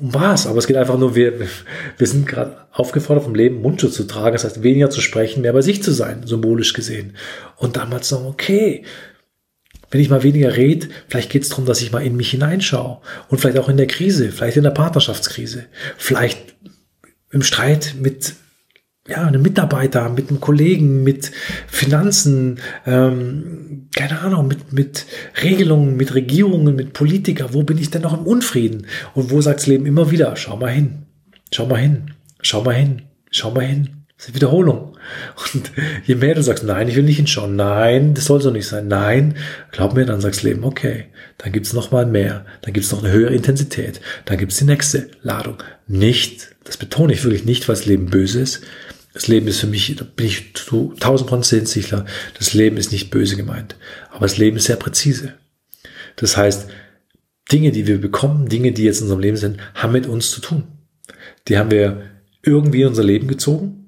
um 0.00 0.14
was, 0.14 0.46
aber 0.46 0.58
es 0.58 0.66
geht 0.66 0.76
einfach 0.76 0.98
nur, 0.98 1.14
wir, 1.14 1.40
wir 1.98 2.06
sind 2.06 2.26
gerade 2.26 2.56
aufgefordert 2.72 3.24
vom 3.24 3.34
Leben, 3.34 3.60
Mundschutz 3.60 3.94
zu 3.94 4.04
tragen, 4.04 4.34
das 4.34 4.44
heißt 4.44 4.62
weniger 4.62 4.90
zu 4.90 5.00
sprechen, 5.00 5.42
mehr 5.42 5.52
bei 5.52 5.62
sich 5.62 5.82
zu 5.82 5.92
sein, 5.92 6.26
symbolisch 6.26 6.72
gesehen. 6.72 7.16
Und 7.56 7.76
damals 7.76 8.08
sagen, 8.08 8.26
okay, 8.26 8.84
wenn 9.92 10.00
ich 10.00 10.08
mal 10.08 10.22
weniger 10.22 10.56
rede, 10.56 10.88
vielleicht 11.06 11.30
geht 11.30 11.42
es 11.42 11.50
darum, 11.50 11.66
dass 11.66 11.82
ich 11.82 11.92
mal 11.92 12.04
in 12.04 12.16
mich 12.16 12.30
hineinschaue. 12.30 13.00
Und 13.28 13.38
vielleicht 13.38 13.58
auch 13.58 13.68
in 13.68 13.76
der 13.76 13.86
Krise, 13.86 14.32
vielleicht 14.32 14.56
in 14.56 14.62
der 14.64 14.70
Partnerschaftskrise, 14.70 15.66
vielleicht 15.98 16.56
im 17.30 17.42
Streit 17.42 17.94
mit 18.00 18.34
ja, 19.06 19.26
einem 19.26 19.42
Mitarbeiter, 19.42 20.08
mit 20.08 20.30
einem 20.30 20.40
Kollegen, 20.40 21.02
mit 21.02 21.30
Finanzen, 21.66 22.60
ähm, 22.86 23.88
keine 23.94 24.20
Ahnung, 24.20 24.48
mit, 24.48 24.72
mit 24.72 25.06
Regelungen, 25.42 25.96
mit 25.96 26.14
Regierungen, 26.14 26.74
mit 26.74 26.94
Politiker, 26.94 27.52
wo 27.52 27.62
bin 27.62 27.76
ich 27.76 27.90
denn 27.90 28.02
noch 28.02 28.18
im 28.18 28.26
Unfrieden? 28.26 28.86
Und 29.14 29.30
wo 29.30 29.42
sagt 29.42 29.60
das 29.60 29.66
Leben 29.66 29.84
immer 29.84 30.10
wieder, 30.10 30.36
schau 30.36 30.56
mal 30.56 30.70
hin, 30.70 31.02
schau 31.52 31.66
mal 31.66 31.80
hin, 31.80 32.12
schau 32.40 32.62
mal 32.62 32.74
hin, 32.74 33.02
schau 33.30 33.50
mal 33.50 33.66
hin. 33.66 34.01
Das 34.22 34.28
ist 34.28 34.36
Wiederholung. 34.36 34.96
Und 35.52 35.72
je 36.04 36.14
mehr 36.14 36.36
du 36.36 36.44
sagst, 36.44 36.62
nein, 36.62 36.86
ich 36.86 36.94
will 36.94 37.02
nicht 37.02 37.16
hinschauen, 37.16 37.56
nein, 37.56 38.14
das 38.14 38.26
soll 38.26 38.40
so 38.40 38.52
nicht 38.52 38.68
sein, 38.68 38.86
nein, 38.86 39.34
glaub 39.72 39.94
mir, 39.94 40.06
dann 40.06 40.20
sagst 40.20 40.38
das 40.38 40.44
Leben, 40.44 40.62
okay, 40.62 41.06
dann 41.38 41.50
gibt's 41.50 41.72
noch 41.72 41.90
mal 41.90 42.06
mehr, 42.06 42.46
dann 42.60 42.72
gibt's 42.72 42.92
noch 42.92 43.02
eine 43.02 43.12
höhere 43.12 43.34
Intensität, 43.34 44.00
dann 44.26 44.38
gibt's 44.38 44.58
die 44.58 44.64
nächste 44.64 45.10
Ladung. 45.22 45.60
Nicht, 45.88 46.54
das 46.62 46.76
betone 46.76 47.12
ich 47.12 47.24
wirklich 47.24 47.44
nicht, 47.44 47.66
weil 47.66 47.74
das 47.74 47.86
Leben 47.86 48.10
böse 48.10 48.40
ist, 48.40 48.60
das 49.12 49.26
Leben 49.26 49.48
ist 49.48 49.58
für 49.58 49.66
mich, 49.66 49.92
da 49.96 50.04
bin 50.04 50.26
ich 50.26 50.54
zu 50.54 50.92
1000 50.92 51.28
Prozent 51.28 51.68
sicher, 51.68 52.06
das 52.38 52.54
Leben 52.54 52.76
ist 52.76 52.92
nicht 52.92 53.10
böse 53.10 53.34
gemeint. 53.34 53.74
Aber 54.10 54.26
das 54.26 54.38
Leben 54.38 54.56
ist 54.56 54.66
sehr 54.66 54.76
präzise. 54.76 55.34
Das 56.14 56.36
heißt, 56.36 56.68
Dinge, 57.50 57.72
die 57.72 57.88
wir 57.88 58.00
bekommen, 58.00 58.48
Dinge, 58.48 58.70
die 58.70 58.84
jetzt 58.84 58.98
in 58.98 59.06
unserem 59.06 59.20
Leben 59.20 59.36
sind, 59.36 59.58
haben 59.74 59.92
mit 59.92 60.06
uns 60.06 60.30
zu 60.30 60.40
tun. 60.40 60.62
Die 61.48 61.58
haben 61.58 61.72
wir 61.72 62.02
irgendwie 62.44 62.82
in 62.82 62.88
unser 62.88 63.02
Leben 63.02 63.26
gezogen. 63.26 63.81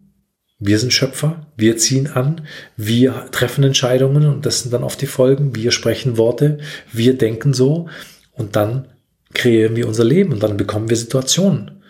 Wir 0.66 0.78
sind 0.78 0.92
Schöpfer, 0.92 1.46
wir 1.56 1.76
ziehen 1.76 2.06
an, 2.06 2.46
wir 2.76 3.26
treffen 3.32 3.64
Entscheidungen 3.64 4.26
und 4.26 4.46
das 4.46 4.60
sind 4.60 4.72
dann 4.72 4.84
oft 4.84 5.00
die 5.00 5.06
Folgen. 5.06 5.54
Wir 5.54 5.70
sprechen 5.70 6.16
Worte, 6.16 6.58
wir 6.92 7.18
denken 7.18 7.52
so 7.52 7.88
und 8.32 8.56
dann 8.56 8.88
kreieren 9.34 9.76
wir 9.76 9.88
unser 9.88 10.04
Leben 10.04 10.32
und 10.32 10.42
dann 10.42 10.56
bekommen 10.56 10.88
wir 10.88 10.96
Situationen. 10.96 11.82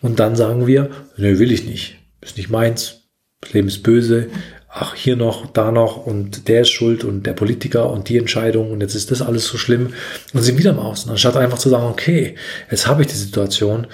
Und 0.00 0.18
dann 0.18 0.34
sagen 0.34 0.66
wir, 0.66 0.90
nö, 1.16 1.38
will 1.38 1.52
ich 1.52 1.66
nicht 1.66 2.00
ist 2.20 2.36
nicht 2.36 2.50
meins, 2.50 3.02
das 3.40 3.52
Leben 3.52 3.68
ist 3.68 3.82
böse, 3.82 4.28
ach, 4.68 4.94
hier 4.94 5.16
noch, 5.16 5.46
da 5.46 5.72
noch 5.72 6.06
und 6.06 6.48
der 6.48 6.62
ist 6.62 6.70
schuld 6.70 7.04
und 7.04 7.24
der 7.24 7.32
Politiker 7.32 7.90
und 7.90 8.08
die 8.08 8.18
Entscheidung 8.18 8.70
und 8.70 8.80
jetzt 8.80 8.94
ist 8.94 9.10
das 9.10 9.22
alles 9.22 9.46
so 9.46 9.58
schlimm 9.58 9.94
und 10.32 10.42
sind 10.42 10.58
wieder 10.58 10.70
im 10.70 10.78
Außen, 10.78 11.10
anstatt 11.10 11.36
einfach 11.36 11.58
zu 11.58 11.68
sagen, 11.68 11.86
okay, 11.86 12.36
jetzt 12.70 12.86
habe 12.86 13.02
ich 13.02 13.08
die 13.08 13.16
Situation, 13.16 13.86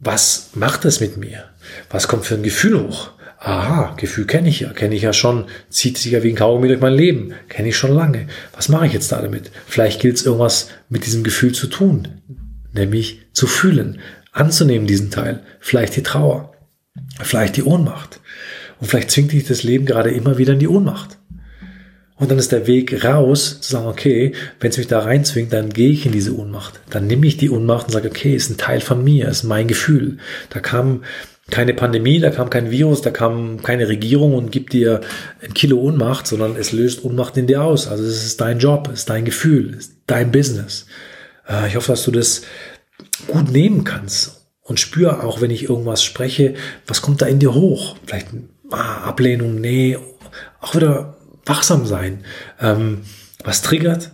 was 0.00 0.50
macht 0.54 0.84
das 0.84 1.00
mit 1.00 1.16
mir? 1.16 1.44
Was 1.90 2.08
kommt 2.08 2.24
für 2.24 2.34
ein 2.34 2.42
Gefühl 2.42 2.88
hoch? 2.88 3.12
Aha, 3.44 3.94
Gefühl 3.96 4.26
kenne 4.26 4.48
ich 4.48 4.60
ja, 4.60 4.72
kenne 4.72 4.94
ich 4.94 5.02
ja 5.02 5.12
schon, 5.12 5.46
zieht 5.68 5.98
sich 5.98 6.12
ja 6.12 6.22
wie 6.22 6.28
ein 6.28 6.36
Kaugummi 6.36 6.68
durch 6.68 6.80
mein 6.80 6.94
Leben, 6.94 7.32
kenne 7.48 7.70
ich 7.70 7.76
schon 7.76 7.92
lange. 7.92 8.28
Was 8.54 8.68
mache 8.68 8.86
ich 8.86 8.92
jetzt 8.92 9.10
da 9.10 9.20
damit? 9.20 9.50
Vielleicht 9.66 10.00
gilt 10.00 10.16
es 10.16 10.24
irgendwas 10.24 10.68
mit 10.88 11.06
diesem 11.06 11.24
Gefühl 11.24 11.52
zu 11.52 11.66
tun, 11.66 12.06
nämlich 12.72 13.22
zu 13.32 13.48
fühlen, 13.48 13.98
anzunehmen 14.30 14.86
diesen 14.86 15.10
Teil, 15.10 15.42
vielleicht 15.58 15.96
die 15.96 16.04
Trauer. 16.04 16.52
Vielleicht 17.20 17.56
die 17.56 17.64
Ohnmacht. 17.64 18.20
Und 18.78 18.86
vielleicht 18.86 19.10
zwingt 19.10 19.32
dich 19.32 19.44
das 19.44 19.64
Leben 19.64 19.86
gerade 19.86 20.10
immer 20.10 20.38
wieder 20.38 20.52
in 20.52 20.58
die 20.60 20.68
Ohnmacht. 20.68 21.18
Und 22.16 22.30
dann 22.30 22.38
ist 22.38 22.52
der 22.52 22.68
Weg 22.68 23.04
raus, 23.04 23.60
zu 23.60 23.72
sagen, 23.72 23.86
okay, 23.86 24.32
wenn 24.60 24.70
es 24.70 24.78
mich 24.78 24.86
da 24.86 25.00
reinzwingt, 25.00 25.52
dann 25.52 25.70
gehe 25.70 25.90
ich 25.90 26.06
in 26.06 26.12
diese 26.12 26.36
Ohnmacht. 26.36 26.80
Dann 26.90 27.08
nehme 27.08 27.26
ich 27.26 27.38
die 27.38 27.50
Ohnmacht 27.50 27.86
und 27.86 27.92
sage, 27.92 28.08
okay, 28.08 28.36
ist 28.36 28.50
ein 28.50 28.58
Teil 28.58 28.80
von 28.80 29.02
mir, 29.02 29.28
ist 29.28 29.42
mein 29.42 29.66
Gefühl. 29.66 30.18
Da 30.50 30.60
kam 30.60 31.02
keine 31.50 31.74
Pandemie, 31.74 32.20
da 32.20 32.30
kam 32.30 32.50
kein 32.50 32.70
Virus, 32.70 33.02
da 33.02 33.10
kam 33.10 33.62
keine 33.62 33.88
Regierung 33.88 34.34
und 34.34 34.52
gibt 34.52 34.72
dir 34.72 35.00
ein 35.42 35.54
Kilo 35.54 35.78
Ohnmacht, 35.78 36.26
sondern 36.26 36.56
es 36.56 36.72
löst 36.72 37.04
Ohnmacht 37.04 37.36
in 37.36 37.46
dir 37.46 37.62
aus. 37.62 37.88
Also 37.88 38.04
es 38.04 38.24
ist 38.24 38.40
dein 38.40 38.58
Job, 38.58 38.88
es 38.92 39.00
ist 39.00 39.10
dein 39.10 39.24
Gefühl, 39.24 39.74
es 39.74 39.88
ist 39.88 39.96
dein 40.06 40.30
Business. 40.30 40.86
Äh, 41.48 41.68
ich 41.68 41.76
hoffe, 41.76 41.92
dass 41.92 42.04
du 42.04 42.12
das 42.12 42.42
gut 43.26 43.50
nehmen 43.50 43.84
kannst 43.84 44.46
und 44.62 44.78
spür 44.78 45.24
auch, 45.24 45.40
wenn 45.40 45.50
ich 45.50 45.68
irgendwas 45.68 46.04
spreche, 46.04 46.54
was 46.86 47.02
kommt 47.02 47.20
da 47.20 47.26
in 47.26 47.40
dir 47.40 47.54
hoch? 47.54 47.96
Vielleicht 48.06 48.28
ah, 48.70 49.02
Ablehnung, 49.02 49.60
nee, 49.60 49.98
auch 50.60 50.74
wieder 50.74 51.18
wachsam 51.44 51.86
sein. 51.86 52.24
Ähm, 52.60 53.02
was 53.42 53.62
triggert? 53.62 54.12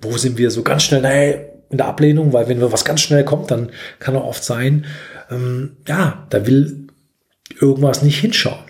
Wo 0.00 0.18
sind 0.18 0.36
wir 0.36 0.50
so 0.50 0.62
ganz 0.62 0.82
schnell 0.82 1.00
nee, 1.00 1.53
in 1.70 1.78
der 1.78 1.86
Ablehnung? 1.86 2.32
Weil 2.32 2.48
wenn 2.48 2.60
was 2.60 2.84
ganz 2.84 3.00
schnell 3.00 3.24
kommt, 3.24 3.50
dann 3.50 3.70
kann 3.98 4.16
auch 4.16 4.26
oft 4.26 4.44
sein, 4.44 4.86
ähm, 5.30 5.76
ja, 5.86 6.26
da 6.30 6.46
will 6.46 6.86
irgendwas 7.60 8.02
nicht 8.02 8.20
hinschauen. 8.20 8.64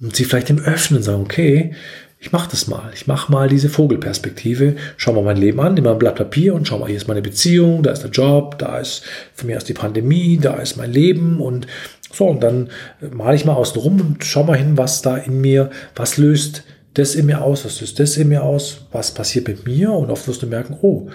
Und 0.00 0.14
sie 0.14 0.24
vielleicht 0.24 0.50
im 0.50 0.60
Öffnen 0.60 1.02
sagen, 1.02 1.22
okay, 1.22 1.74
ich 2.20 2.32
mache 2.32 2.50
das 2.50 2.66
mal. 2.66 2.90
Ich 2.94 3.06
mache 3.06 3.30
mal 3.30 3.48
diese 3.48 3.68
Vogelperspektive. 3.68 4.76
Schau 4.96 5.12
mal 5.12 5.22
mein 5.22 5.36
Leben 5.36 5.60
an, 5.60 5.74
nimm 5.74 5.84
mal 5.84 5.92
ein 5.92 5.98
Blatt 5.98 6.16
Papier 6.16 6.54
und 6.54 6.66
schau 6.66 6.78
mal, 6.78 6.86
hier 6.86 6.96
ist 6.96 7.06
meine 7.06 7.22
Beziehung, 7.22 7.82
da 7.82 7.92
ist 7.92 8.02
der 8.02 8.10
Job, 8.10 8.58
da 8.58 8.78
ist 8.78 9.04
für 9.34 9.46
mich 9.46 9.54
erst 9.54 9.68
die 9.68 9.74
Pandemie, 9.74 10.38
da 10.40 10.54
ist 10.54 10.76
mein 10.76 10.92
Leben 10.92 11.40
und 11.40 11.66
so. 12.12 12.26
Und 12.26 12.42
dann 12.42 12.70
male 13.12 13.36
ich 13.36 13.44
mal 13.44 13.54
außen 13.54 13.80
rum 13.80 14.00
und 14.00 14.24
schau 14.24 14.42
mal 14.42 14.56
hin, 14.56 14.76
was 14.76 15.02
da 15.02 15.16
in 15.16 15.40
mir, 15.40 15.70
was 15.94 16.16
löst 16.16 16.64
das 16.94 17.14
in 17.14 17.26
mir 17.26 17.42
aus, 17.42 17.64
was 17.64 17.80
löst 17.80 18.00
das 18.00 18.16
in 18.16 18.28
mir 18.28 18.42
aus, 18.42 18.86
was 18.90 19.14
passiert 19.14 19.46
mit 19.46 19.66
mir 19.66 19.92
und 19.92 20.10
oft 20.10 20.26
wirst 20.26 20.42
du 20.42 20.46
merken, 20.46 20.76
oh, 20.82 21.08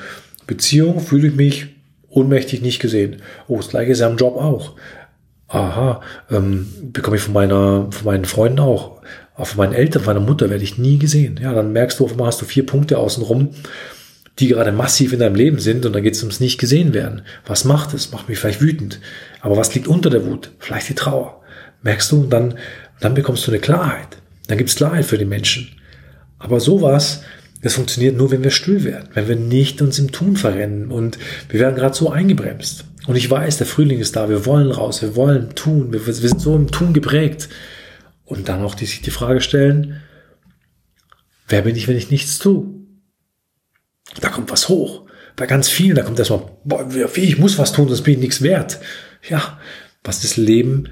Beziehung 0.48 1.00
fühle 1.00 1.28
ich 1.28 1.36
mich 1.36 1.68
ohnmächtig 2.10 2.62
nicht 2.62 2.80
gesehen. 2.80 3.22
Oh, 3.48 3.58
das 3.58 3.70
gleiche 3.70 3.92
ist 3.92 4.00
ja 4.00 4.10
im 4.10 4.18
Job 4.18 4.36
auch. 4.36 4.74
Aha, 5.48 6.02
ähm, 6.32 6.68
bekomme 6.92 7.18
ich 7.18 7.22
von 7.22 7.34
meiner, 7.34 7.88
von 7.92 8.06
meinen 8.06 8.26
Freunden 8.26 8.60
auch. 8.60 9.02
Aber 9.36 9.46
von 9.46 9.58
meinen 9.58 9.74
Eltern, 9.74 10.04
von 10.04 10.14
meiner 10.16 10.26
Mutter 10.26 10.50
werde 10.50 10.64
ich 10.64 10.78
nie 10.78 10.98
gesehen. 10.98 11.40
Ja, 11.42 11.54
dann 11.54 11.74
merkst 11.74 12.00
du, 12.00 12.06
auf 12.06 12.12
einmal 12.12 12.28
hast 12.28 12.42
du 12.42 12.46
vier 12.46 12.66
Punkte 12.66 12.98
außenrum, 12.98 13.50
die 14.40 14.48
gerade 14.48 14.72
massiv 14.72 15.14
in 15.14 15.20
deinem 15.20 15.36
Leben 15.36 15.60
sind 15.60 15.86
und 15.86 15.94
dann 15.94 16.04
geht 16.04 16.16
es 16.16 16.24
ums 16.24 16.40
nicht 16.40 16.60
gesehen 16.60 16.94
werden. 16.94 17.22
Was 17.46 17.66
macht 17.66 17.94
es? 17.94 18.12
Macht 18.12 18.30
mich 18.30 18.40
vielleicht 18.40 18.62
wütend. 18.62 19.00
Aber 19.42 19.58
was 19.58 19.74
liegt 19.76 19.88
unter 19.88 20.10
der 20.10 20.26
Wut? 20.26 20.52
Vielleicht 20.60 20.90
die 20.90 20.96
Trauer. 20.96 21.42
Merkst 21.84 22.12
du? 22.12 22.22
Und 22.22 22.30
dann, 22.32 22.56
dann 23.00 23.14
bekommst 23.14 23.46
du 23.46 23.52
eine 23.52 23.60
Klarheit. 23.60 24.18
Dann 24.48 24.58
gibt 24.58 24.70
es 24.70 24.76
Klarheit 24.76 25.06
für 25.06 25.18
die 25.18 25.26
Menschen. 25.26 25.70
Aber 26.40 26.60
sowas, 26.60 27.24
das 27.64 27.76
funktioniert 27.76 28.18
nur, 28.18 28.30
wenn 28.30 28.44
wir 28.44 28.52
still 28.52 28.84
werden, 28.84 29.08
wenn 29.14 29.30
wir 29.30 29.38
nicht 29.38 29.82
uns 29.82 29.98
im 29.98 30.12
Tun 30.12 30.36
verrennen 30.36 30.92
und 30.92 31.18
wir 31.50 31.62
werden 31.62 31.76
gerade 31.76 31.96
so 31.96 32.12
eingebremst. 32.12 32.84
Und 33.08 33.16
ich 33.16 33.30
weiß, 33.30 33.58
der 33.58 33.68
Frühling 33.68 34.00
ist 34.00 34.18
da, 34.18 34.30
wir 34.30 34.46
wollen 34.46 34.70
raus, 34.70 35.02
wir 35.02 35.16
wollen 35.16 35.56
tun, 35.56 35.94
wir, 35.94 36.06
wir 36.06 36.14
sind 36.14 36.42
so 36.42 36.56
im 36.56 36.72
Tun 36.72 36.94
geprägt. 36.94 37.48
Und 38.26 38.50
dann 38.50 38.62
auch 38.62 38.76
die, 38.76 38.86
sich 38.86 39.02
die 39.02 39.12
Frage 39.12 39.40
stellen, 39.40 40.02
wer 41.48 41.62
bin 41.62 41.76
ich, 41.76 41.88
wenn 41.88 41.98
ich 41.98 42.12
nichts 42.12 42.38
tue? 42.38 42.66
Da 44.20 44.30
kommt 44.30 44.52
was 44.52 44.68
hoch. 44.68 45.06
Bei 45.38 45.46
ganz 45.46 45.70
vielen, 45.70 45.96
da 45.96 46.04
kommt 46.04 46.20
erstmal, 46.20 46.44
boah, 46.66 46.88
ich 47.16 47.40
muss 47.40 47.58
was 47.58 47.72
tun, 47.72 47.88
sonst 47.88 48.04
bin 48.04 48.16
ich 48.16 48.20
nichts 48.20 48.42
wert. 48.42 48.80
Ja, 49.28 49.60
Was 50.04 50.22
das 50.22 50.36
Leben, 50.36 50.90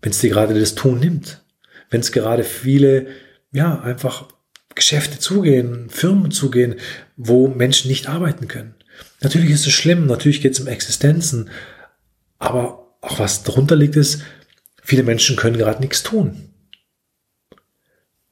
wenn 0.00 0.10
es 0.10 0.18
dir 0.18 0.30
gerade 0.30 0.58
das 0.58 0.74
Tun 0.74 0.98
nimmt. 0.98 1.44
Wenn 1.90 2.00
es 2.00 2.10
gerade 2.10 2.42
viele, 2.42 3.06
ja, 3.52 3.80
einfach 3.80 4.28
Geschäfte 4.74 5.18
zugehen, 5.18 5.90
Firmen 5.90 6.30
zugehen, 6.30 6.76
wo 7.16 7.48
Menschen 7.48 7.90
nicht 7.90 8.08
arbeiten 8.08 8.48
können. 8.48 8.74
Natürlich 9.20 9.50
ist 9.50 9.66
es 9.66 9.72
schlimm, 9.72 10.06
natürlich 10.06 10.40
geht 10.40 10.52
es 10.52 10.60
um 10.60 10.66
Existenzen, 10.66 11.50
aber 12.38 12.96
auch 13.00 13.18
was 13.18 13.42
darunter 13.42 13.76
liegt 13.76 13.96
ist, 13.96 14.22
viele 14.82 15.02
Menschen 15.02 15.36
können 15.36 15.58
gerade 15.58 15.80
nichts 15.80 16.02
tun. 16.02 16.48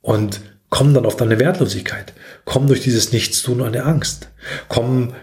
Und 0.00 0.40
kommen 0.70 0.94
dann 0.94 1.04
auf 1.04 1.20
eine 1.20 1.38
Wertlosigkeit, 1.38 2.12
kommen 2.44 2.68
durch 2.68 2.80
dieses 2.80 3.12
Nichtstun 3.12 3.62
eine 3.62 3.84
Angst, 3.84 4.28
kommen 4.68 5.14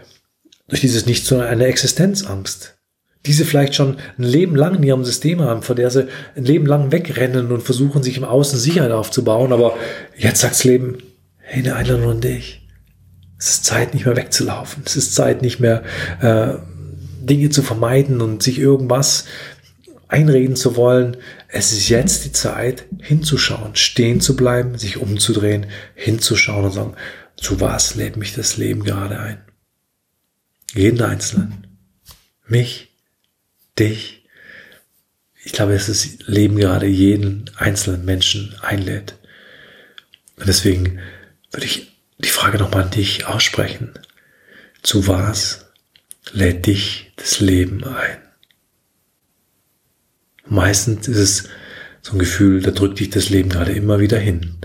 durch 0.67 0.82
dieses 0.82 1.06
Nichtstun 1.06 1.41
eine 1.41 1.65
Existenzangst. 1.65 2.77
Diese 3.25 3.45
vielleicht 3.45 3.75
schon 3.75 3.97
ein 4.17 4.23
Leben 4.23 4.56
lang 4.56 4.75
in 4.75 4.84
ihrem 4.84 5.03
System 5.03 5.41
haben, 5.41 5.63
vor 5.63 5.75
der 5.75 5.89
sie 5.89 6.08
ein 6.36 6.45
Leben 6.45 6.65
lang 6.65 6.91
wegrennen 6.91 7.51
und 7.51 7.62
versuchen, 7.62 8.03
sich 8.03 8.17
im 8.17 8.23
Außen 8.23 8.60
Sicherheit 8.60 8.91
aufzubauen. 8.91 9.51
Aber 9.51 9.75
jetzt 10.15 10.41
sagt 10.41 10.53
das 10.53 10.63
Leben, 10.63 11.01
hey, 11.48 11.64
eine 11.64 11.76
Einladung 11.76 12.10
an 12.12 12.22
dich. 12.22 12.68
Es 13.40 13.50
ist 13.50 13.66
Zeit, 13.66 13.94
nicht 13.94 14.06
mehr 14.06 14.18
wegzulaufen. 14.18 14.84
Es 14.86 14.96
ist 14.96 15.16
Zeit, 15.16 15.42
nicht 15.42 15.60
mehr 15.60 15.84
äh, 16.22 16.58
Dinge 17.26 17.50
zu 17.50 17.62
vermeiden 17.62 18.22
und 18.22 18.44
sich 18.44 18.60
irgendwas 18.60 19.26
einreden 20.08 20.56
zu 20.56 20.76
wollen. 20.76 21.18
Es 21.48 21.72
ist 21.72 21.90
jetzt 21.90 22.26
die 22.26 22.32
Zeit, 22.32 22.86
hinzuschauen, 23.00 23.76
stehen 23.76 24.22
zu 24.22 24.36
bleiben, 24.36 24.78
sich 24.78 24.98
umzudrehen, 24.98 25.68
hinzuschauen 25.96 26.66
und 26.66 26.72
sagen, 26.72 26.94
zu 27.38 27.62
was 27.62 27.96
lädt 27.96 28.18
mich 28.18 28.34
das 28.34 28.58
Leben 28.58 28.84
gerade 28.84 29.20
ein? 29.20 29.42
Jeden 30.74 31.02
Einzelnen. 31.02 31.68
Mich, 32.48 32.90
dich. 33.78 34.26
Ich 35.44 35.54
glaube, 35.54 35.74
dass 35.74 35.88
das 35.88 36.08
Leben 36.26 36.58
gerade 36.58 36.88
jeden 36.88 37.50
einzelnen 37.56 38.04
Menschen 38.04 38.56
einlädt. 38.62 39.18
Und 40.38 40.48
deswegen 40.48 41.00
würde 41.52 41.66
ich 41.66 41.92
die 42.18 42.30
Frage 42.30 42.58
nochmal 42.58 42.84
an 42.84 42.92
dich 42.92 43.26
aussprechen. 43.26 43.94
Zu 44.84 45.08
was 45.08 45.68
lädt 46.32 46.66
dich 46.66 47.12
das 47.16 47.40
Leben 47.40 47.84
ein? 47.84 48.18
Meistens 50.46 51.08
ist 51.08 51.18
es 51.18 51.44
so 52.02 52.14
ein 52.14 52.20
Gefühl, 52.20 52.62
da 52.62 52.72
drückt 52.72 53.00
dich 53.00 53.10
das 53.10 53.30
Leben 53.30 53.50
gerade 53.50 53.74
immer 53.74 54.00
wieder 54.00 54.18
hin. 54.18 54.58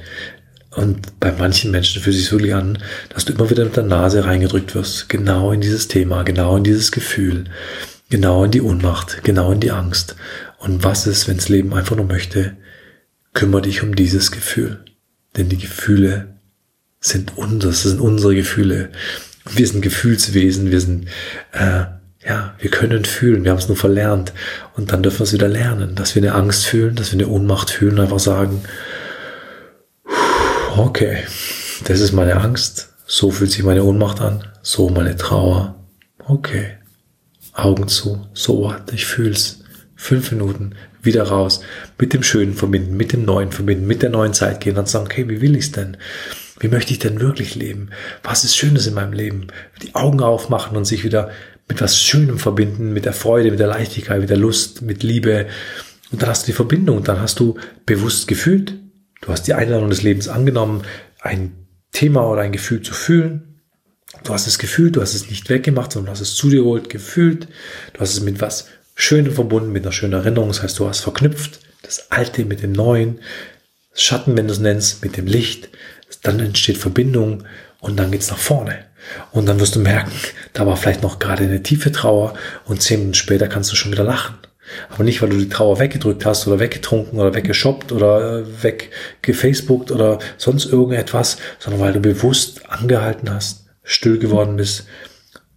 Und 0.71 1.19
bei 1.21 1.33
manchen 1.33 1.71
Menschen 1.71 2.01
fühlt 2.03 2.17
es 2.17 2.23
sich 2.23 2.33
wirklich 2.33 2.55
an, 2.55 2.79
dass 3.11 3.25
du 3.25 3.35
immer 3.35 3.51
wieder 3.51 3.65
mit 3.65 3.77
der 3.77 3.83
Nase 3.83 4.25
reingedrückt 4.25 4.75
wirst, 4.75 5.09
genau 5.09 5.53
in 5.53 5.61
dieses 5.61 5.89
Thema, 5.89 6.23
genau 6.23 6.57
in 6.57 6.65
dieses 6.65 6.93
Gefühl, 6.93 7.45
genau 8.09 8.45
in 8.45 8.53
die 8.53 8.63
Ohnmacht, 8.63 9.23
genau 9.23 9.53
in 9.53 9.61
die 9.61 9.71
Angst. 9.71 10.17
Und 10.59 10.83
was 10.83 11.07
ist, 11.07 11.29
wenn 11.29 11.37
das 11.37 11.49
Leben 11.49 11.75
einfach 11.75 11.97
nur 11.97 12.07
möchte, 12.07 12.57
kümmere 13.35 13.63
dich 13.63 13.83
um 13.83 13.95
dieses 13.95 14.31
Gefühl. 14.31 14.85
Denn 15.37 15.49
die 15.49 15.59
Gefühle 15.59 16.32
sind 17.03 17.37
unseres, 17.37 17.83
das 17.83 17.91
sind 17.91 18.01
unsere 18.01 18.35
Gefühle. 18.35 18.91
Wir 19.51 19.67
sind 19.67 19.83
Gefühlswesen, 19.83 20.71
wir 20.71 20.81
sind, 20.81 21.09
äh, 21.53 21.85
ja, 22.25 22.55
wir 22.59 22.71
können 22.71 23.05
fühlen, 23.05 23.45
wir 23.45 23.51
haben 23.51 23.59
es 23.59 23.69
nur 23.69 23.77
verlernt. 23.77 24.33
Und 24.77 24.93
dann 24.93 25.03
dürfen 25.03 25.19
wir 25.19 25.25
es 25.25 25.33
wieder 25.33 25.49
lernen, 25.49 25.97
dass 25.97 26.15
wir 26.15 26.23
eine 26.23 26.35
Angst 26.35 26.65
fühlen, 26.65 26.95
dass 26.95 27.13
wir 27.13 27.19
eine 27.19 27.29
Ohnmacht 27.29 27.71
fühlen, 27.71 27.99
einfach 27.99 28.21
sagen, 28.21 28.63
okay, 30.77 31.19
das 31.85 32.01
ist 32.01 32.13
meine 32.13 32.37
Angst, 32.37 32.91
so 33.05 33.31
fühlt 33.33 33.51
sich 33.51 33.65
meine 33.65 33.85
Ohnmacht 33.85 34.21
an, 34.21 34.45
so 34.63 34.89
meine 34.89 35.17
Trauer, 35.17 35.75
okay, 36.27 36.79
Augen 37.53 37.89
zu, 37.89 38.27
so 38.33 38.59
what, 38.63 38.93
ich 38.93 39.05
fühl's. 39.05 39.59
Fünf 39.97 40.33
Minuten, 40.33 40.75
wieder 41.03 41.25
raus, 41.25 41.61
mit 41.99 42.13
dem 42.13 42.25
Schönen 42.25 42.55
verbinden, 42.55 42.97
mit 42.97 43.13
dem 43.13 43.25
Neuen 43.25 43.53
verbinden, 43.53 43.87
mit 43.87 44.03
der 44.03 44.11
neuen 44.11 44.33
Zeit 44.35 44.61
gehen 44.61 44.77
und 44.77 44.89
sagen, 44.89 45.07
okay, 45.07 45.29
wie 45.29 45.41
will 45.41 45.55
ich's 45.55 45.71
denn? 45.71 45.97
Wie 46.63 46.69
möchte 46.69 46.93
ich 46.93 47.01
denn 47.01 47.21
wirklich 47.21 47.57
leben? 47.57 47.91
Was 48.23 48.45
ist 48.45 48.57
Schönes 48.57 48.87
in 48.87 48.95
meinem 48.95 49.13
Leben? 49.13 49.49
Die 49.83 49.97
Augen 49.97 50.21
aufmachen 50.21 50.77
und 50.77 50.85
sich 50.85 51.03
wieder 51.03 51.33
mit 51.69 51.81
was 51.81 52.01
Schönem 52.01 52.39
verbinden, 52.39 52.93
mit 52.93 53.05
der 53.05 53.13
Freude, 53.13 53.51
mit 53.51 53.59
der 53.59 53.67
Leichtigkeit, 53.67 54.21
mit 54.21 54.31
der 54.31 54.37
Lust, 54.37 54.81
mit 54.81 55.03
Liebe. 55.03 55.49
Und 56.13 56.23
dann 56.23 56.29
hast 56.29 56.45
du 56.45 56.47
die 56.47 56.57
Verbindung, 56.57 57.03
dann 57.03 57.21
hast 57.21 57.41
du 57.41 57.59
bewusst 57.85 58.29
gefühlt, 58.29 58.75
du 59.23 59.29
hast 59.29 59.49
die 59.49 59.55
Einladung 59.55 59.91
des 59.91 60.05
Lebens 60.05 60.29
angenommen, 60.29 60.85
ein 61.21 61.67
Thema 61.91 62.31
oder 62.31 62.43
ein 62.43 62.53
Gefühl 62.53 62.81
zu 62.81 62.95
fühlen. 62.95 63.61
Du 64.23 64.33
hast 64.33 64.47
es 64.47 64.61
gefühlt, 64.61 64.95
du 64.95 65.01
hast 65.01 65.15
es 65.15 65.29
nicht 65.29 65.49
weggemacht, 65.51 65.91
sondern 65.91 66.07
du 66.07 66.13
hast 66.13 66.21
es 66.21 66.37
zu 66.37 66.49
dir 66.49 66.63
geholt, 66.63 66.89
gefühlt. 66.89 67.49
Du 67.93 68.01
hast 68.01 68.15
es 68.15 68.21
mit 68.21 68.41
was 68.41 68.69
Schönem 68.95 69.33
verbunden, 69.33 69.73
mit 69.73 69.83
einer 69.83 69.91
schönen 69.91 70.13
Erinnerung. 70.13 70.51
Das 70.51 70.63
heißt, 70.63 70.79
du 70.79 70.87
hast 70.87 71.01
verknüpft 71.01 71.59
das 71.83 72.13
Alte 72.13 72.45
mit 72.45 72.63
dem 72.63 72.71
Neuen, 72.71 73.19
das 73.91 74.03
Schatten, 74.03 74.37
wenn 74.37 74.47
du 74.47 74.53
es 74.53 74.61
nennst, 74.61 75.03
mit 75.03 75.17
dem 75.17 75.27
Licht 75.27 75.71
dann 76.23 76.41
entsteht 76.41 76.79
Verbindung 76.79 77.45
und 77.81 77.97
dann 77.97 78.11
geht's 78.11 78.31
nach 78.31 78.39
vorne. 78.39 78.85
Und 79.33 79.47
dann 79.47 79.59
wirst 79.61 79.75
du 79.75 79.81
merken, 79.81 80.13
da 80.53 80.67
war 80.67 80.77
vielleicht 80.77 81.03
noch 81.03 81.19
gerade 81.19 81.45
eine 81.45 81.63
tiefe 81.63 81.91
Trauer 81.91 82.35
und 82.65 82.81
zehn 82.81 83.01
Minuten 83.01 83.15
später 83.15 83.49
kannst 83.49 83.73
du 83.73 83.77
schon 83.77 83.93
wieder 83.93 84.05
lachen. 84.05 84.37
Aber 84.91 85.05
nicht, 85.05 85.21
weil 85.21 85.29
du 85.29 85.37
die 85.37 85.49
Trauer 85.49 85.79
weggedrückt 85.79 86.25
hast 86.25 86.47
oder 86.47 86.61
weggetrunken 86.61 87.19
oder 87.19 87.35
weggeshoppt 87.35 87.93
oder 87.93 88.39
äh, 88.39 88.63
weggefacebookt 88.63 89.91
oder 89.91 90.19
sonst 90.39 90.67
irgendetwas, 90.67 91.37
sondern 91.59 91.83
weil 91.83 91.93
du 91.93 92.01
bewusst 92.01 92.71
angehalten 92.71 93.29
hast, 93.29 93.67
still 93.83 94.19
geworden 94.19 94.57
bist, 94.57 94.87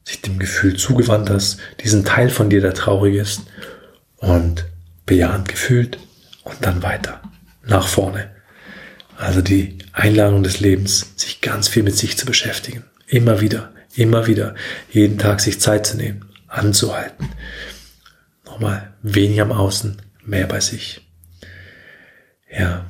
sich 0.04 0.22
dem 0.22 0.40
Gefühl 0.40 0.76
zugewandt 0.76 1.30
hast, 1.30 1.60
diesen 1.84 2.04
Teil 2.04 2.30
von 2.30 2.50
dir, 2.50 2.62
der 2.62 2.74
traurig 2.74 3.16
ist 3.16 3.42
und 4.18 4.66
bejahend 5.06 5.48
gefühlt 5.48 6.00
und 6.44 6.58
dann 6.62 6.84
weiter 6.84 7.22
nach 7.64 7.88
vorne. 7.88 8.35
Also 9.18 9.42
die 9.42 9.78
Einladung 9.94 10.44
des 10.44 10.60
Lebens, 10.60 11.14
sich 11.16 11.42
ganz 11.42 11.68
viel 11.68 11.84
mit 11.84 11.96
sich 11.96 12.18
zu 12.18 12.26
beschäftigen. 12.26 12.84
Immer 13.08 13.42
wieder, 13.42 13.74
immer 13.96 14.28
wieder, 14.28 14.56
jeden 14.92 15.18
Tag 15.18 15.40
sich 15.40 15.60
Zeit 15.60 15.88
zu 15.88 15.98
nehmen, 15.98 16.26
anzuhalten. 16.48 17.30
Nochmal, 18.46 18.94
weniger 19.02 19.44
am 19.44 19.52
Außen, 19.52 20.02
mehr 20.24 20.48
bei 20.48 20.60
sich. 20.60 21.02
Ja, 22.52 22.86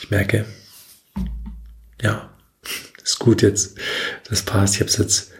ich 0.00 0.10
merke, 0.10 0.44
ja, 2.02 2.30
ist 3.02 3.18
gut 3.18 3.42
jetzt, 3.42 3.78
das 4.28 4.42
passt. 4.42 4.74
Ich 4.74 4.80
habe 4.80 4.90
es 4.90 4.98
jetzt, 4.98 5.32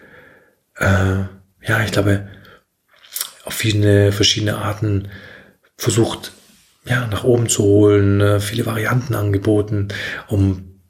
äh, 0.76 1.24
ja, 1.66 1.84
ich 1.84 1.92
glaube, 1.92 2.28
auf 3.44 3.54
viele 3.54 4.12
verschiedene 4.12 4.56
Arten 4.56 5.08
versucht 5.76 6.32
ja, 6.90 7.06
nach 7.06 7.22
oben 7.22 7.48
zu 7.48 7.62
holen, 7.62 8.20
äh, 8.20 8.40
viele 8.40 8.66
Varianten 8.66 9.14
angeboten, 9.14 9.88
um 10.26 10.80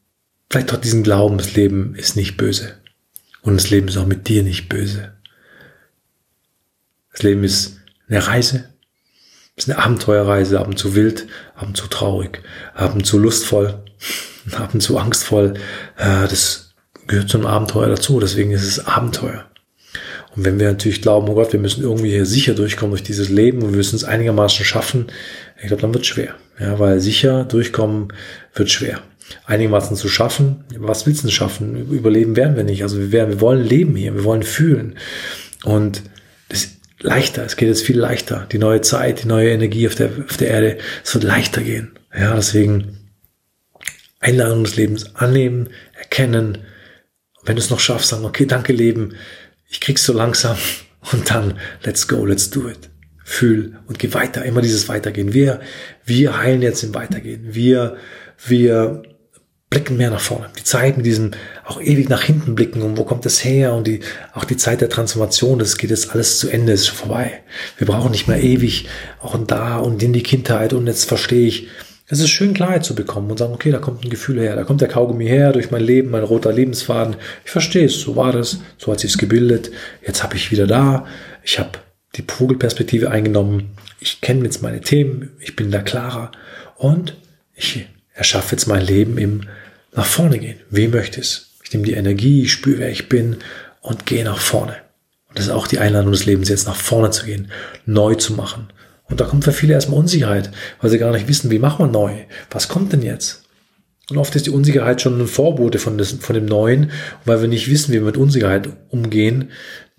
vielleicht 0.49 0.73
doch 0.73 0.79
diesen 0.79 1.03
Glauben, 1.03 1.37
das 1.37 1.55
Leben 1.55 1.95
ist 1.95 2.17
nicht 2.17 2.39
böse. 2.39 2.75
Und 3.43 3.57
das 3.57 3.71
Leben 3.71 3.89
ist 3.89 3.99
auch 3.99 4.07
mit 4.07 4.27
dir 4.27 4.43
nicht 4.43 4.69
böse. 4.69 5.13
Das 7.13 7.23
Leben 7.23 7.45
ist 7.45 7.77
eine 8.09 8.27
Reise, 8.27 8.71
ist 9.57 9.69
eine 9.69 9.79
Abenteuerreise, 9.79 10.59
ab 10.59 10.69
und 10.69 10.79
zu 10.79 10.95
wild, 10.95 11.27
ab 11.55 11.67
und 11.69 11.77
zu 11.77 11.87
traurig, 11.87 12.43
ab 12.75 12.95
und 12.95 13.05
zu 13.05 13.19
lustvoll, 13.19 13.85
ab 14.53 14.73
und 14.73 14.81
zu 14.81 14.99
angstvoll. 14.99 15.55
Äh, 15.99 16.29
das 16.29 16.75
gehört 17.09 17.29
zum 17.29 17.45
Abenteuer 17.45 17.89
dazu, 17.89 18.21
deswegen 18.21 18.53
ist 18.53 18.65
es 18.65 18.87
Abenteuer. 18.87 19.50
Und 20.37 20.45
wenn 20.45 20.61
wir 20.61 20.69
natürlich 20.69 21.03
glauben, 21.03 21.29
oh 21.29 21.35
Gott, 21.35 21.53
wir 21.53 21.61
müssen 21.61 21.83
irgendwie 21.83 22.11
hier 22.11 22.27
sicher 22.27 22.55
durchkommen 22.55 22.93
durch 22.93 23.03
dieses 23.03 23.29
Leben 23.29 23.63
und 23.63 23.71
wir 23.71 23.77
müssen 23.77 23.97
es 23.97 24.05
einigermaßen 24.05 24.65
schaffen, 24.65 25.07
ich 25.61 25.67
glaube, 25.67 25.83
dann 25.83 25.93
wird 25.93 26.05
es 26.05 26.09
schwer. 26.09 26.35
Ja, 26.59 26.79
weil 26.79 27.01
sicher 27.01 27.45
durchkommen 27.45 28.09
wird 28.55 28.71
schwer. 28.71 29.01
Einigermaßen 29.47 29.97
zu 29.97 30.09
schaffen, 30.09 30.65
was 30.77 31.07
willst 31.07 31.23
du 31.23 31.29
denn 31.29 31.33
schaffen? 31.33 31.91
Überleben 31.91 32.37
werden 32.37 32.57
wir 32.57 32.65
nicht. 32.65 32.83
Also 32.83 32.99
wir, 32.99 33.13
werden, 33.13 33.31
wir 33.31 33.41
wollen 33.41 33.65
leben 33.65 33.97
hier, 33.97 34.15
wir 34.15 34.25
wollen 34.25 34.43
fühlen. 34.43 34.97
Und 35.65 36.03
das 36.49 36.65
ist 36.65 36.81
leichter, 37.01 37.45
es 37.45 37.57
geht 37.57 37.69
jetzt 37.69 37.83
viel 37.83 37.99
leichter. 37.99 38.47
Die 38.53 38.59
neue 38.59 38.81
Zeit, 38.81 39.23
die 39.23 39.29
neue 39.29 39.51
Energie 39.51 39.87
auf 39.87 39.95
der, 39.95 40.11
auf 40.29 40.37
der 40.37 40.49
Erde, 40.49 40.79
es 41.05 41.15
wird 41.15 41.25
leichter 41.25 41.63
gehen. 41.63 41.93
Ja, 42.17 42.35
deswegen 42.35 42.99
Einladung 44.21 44.65
des 44.65 44.77
Lebens 44.77 45.17
annehmen, 45.17 45.71
erkennen. 45.99 46.59
wenn 47.45 47.57
du 47.57 47.63
es 47.63 47.71
noch 47.71 47.81
schaffst, 47.81 48.09
sagen, 48.09 48.25
okay, 48.25 48.47
danke 48.47 48.73
Leben, 48.73 49.15
ich 49.71 49.81
krieg's 49.81 50.05
so 50.05 50.13
langsam 50.13 50.57
und 51.13 51.31
dann 51.31 51.59
let's 51.85 52.07
go, 52.07 52.27
let's 52.27 52.51
do 52.51 52.69
it. 52.69 52.91
Fühl 53.25 53.79
und 53.87 54.01
geh 54.01 54.13
weiter, 54.13 54.45
immer 54.45 54.61
dieses 54.61 54.89
Weitergehen. 54.89 55.33
Wir, 55.33 55.61
wir 56.05 56.37
heilen 56.37 56.63
jetzt 56.63 56.83
im 56.83 56.95
Weitergehen. 56.95 57.55
Wir, 57.55 57.97
wir 58.45 59.03
blicken 59.71 59.97
mehr 59.97 60.11
nach 60.11 60.21
vorne. 60.21 60.51
Die 60.59 60.65
Zeit 60.65 60.97
mit 60.97 61.07
diesem 61.07 61.31
auch 61.65 61.81
ewig 61.81 62.09
nach 62.09 62.23
hinten 62.23 62.57
blicken 62.57 62.83
und 62.83 62.97
wo 62.99 63.05
kommt 63.05 63.25
das 63.25 63.45
her 63.45 63.75
und 63.75 63.87
die, 63.87 64.01
auch 64.35 64.45
die 64.45 64.57
Zeit 64.57 64.81
der 64.81 64.89
Transformation, 64.89 65.61
das 65.61 65.79
geht 65.79 65.91
jetzt 65.91 66.11
alles 66.11 66.41
zu 66.41 66.49
Ende, 66.49 66.73
ist 66.73 66.89
schon 66.89 66.97
vorbei. 66.97 67.45
Wir 67.79 67.87
brauchen 67.87 68.11
nicht 68.11 68.27
mehr 68.27 68.43
ewig 68.43 68.89
auch 69.21 69.39
da 69.47 69.79
und 69.79 70.03
in 70.03 70.13
die 70.13 70.25
Kindheit 70.25 70.73
und 70.73 70.89
jetzt 70.89 71.05
verstehe 71.05 71.47
ich, 71.47 71.69
es 72.13 72.19
ist 72.19 72.31
schön 72.31 72.55
Klarheit 72.55 72.85
zu 72.85 72.97
bekommen 72.97 73.31
und 73.31 73.39
sagen, 73.39 73.55
okay, 73.55 73.71
da 73.71 73.79
kommt 73.79 74.05
ein 74.05 74.11
Gefühl 74.11 74.41
her, 74.41 74.57
da 74.57 74.65
kommt 74.65 74.81
der 74.81 74.89
Kaugummi 74.89 75.27
her 75.27 75.53
durch 75.53 75.71
mein 75.71 75.83
Leben, 75.83 76.11
mein 76.11 76.25
roter 76.25 76.53
Lebensfaden. 76.53 77.17
Ich 77.45 77.53
verstehe 77.53 77.87
es, 77.87 78.01
so 78.01 78.17
war 78.17 78.33
das, 78.33 78.61
so 78.79 78.91
hat 78.91 78.99
sich's 78.99 79.17
gebildet. 79.17 79.71
Jetzt 80.05 80.25
habe 80.25 80.35
ich 80.35 80.51
wieder 80.51 80.67
da, 80.67 81.07
ich 81.45 81.61
habe 81.61 81.71
die 82.17 82.25
Vogelperspektive 82.27 83.11
eingenommen. 83.11 83.77
Ich 84.01 84.21
kenne 84.21 84.45
jetzt 84.45 84.61
meine 84.61 84.81
Themen, 84.81 85.31
ich 85.39 85.55
bin 85.55 85.71
da 85.71 85.83
klarer 85.83 86.33
und 86.77 87.17
ich 87.55 87.87
erschaffe 88.13 88.57
jetzt 88.57 88.67
mein 88.67 88.85
Leben 88.85 89.17
im 89.17 89.43
nach 89.93 90.07
vorne 90.07 90.39
gehen. 90.39 90.59
Wie 90.71 90.89
möchte 90.89 91.21
es? 91.21 91.51
Ich 91.65 91.73
nehme 91.73 91.85
die 91.85 91.95
Energie, 91.95 92.43
ich 92.43 92.53
spüre, 92.53 92.81
wer 92.81 92.91
ich 92.91 93.09
bin 93.09 93.37
und 93.81 94.07
gehe 94.07 94.25
nach 94.25 94.39
vorne. 94.39 94.77
Und 95.29 95.39
das 95.39 95.47
ist 95.47 95.53
auch 95.53 95.69
die 95.69 95.79
Einladung 95.79 96.13
des 96.13 96.27
Lebens, 96.27 96.49
jetzt 96.49 96.67
nach 96.67 96.77
vorne 96.77 97.11
zu 97.11 97.25
gehen, 97.25 97.51
neu 97.87 98.17
zu 98.17 98.33
machen. 98.35 98.69
Und 99.11 99.21
da 99.21 99.25
kommt 99.25 99.45
für 99.45 99.53
viele 99.53 99.75
erstmal 99.75 99.99
Unsicherheit, 99.99 100.51
weil 100.81 100.91
sie 100.91 100.99
gar 100.99 101.13
nicht 101.13 101.29
wissen, 101.29 101.51
wie 101.51 101.59
machen 101.59 101.85
wir 101.85 101.91
neu? 101.91 102.13
Was 102.51 102.69
kommt 102.69 102.93
denn 102.93 103.03
jetzt? 103.03 103.43
Und 104.09 104.19
oft 104.19 104.35
ist 104.35 104.47
die 104.47 104.51
Unsicherheit 104.51 105.01
schon 105.01 105.21
ein 105.21 105.27
Vorbote 105.27 105.79
von, 105.79 105.99
des, 105.99 106.13
von 106.13 106.35
dem 106.35 106.47
Neuen. 106.47 106.85
Und 106.85 106.91
weil 107.27 107.41
wir 107.41 107.49
nicht 107.49 107.71
wissen, 107.71 107.93
wie 107.93 107.99
wir 107.99 108.07
mit 108.07 108.17
Unsicherheit 108.17 108.69
umgehen, 108.89 109.51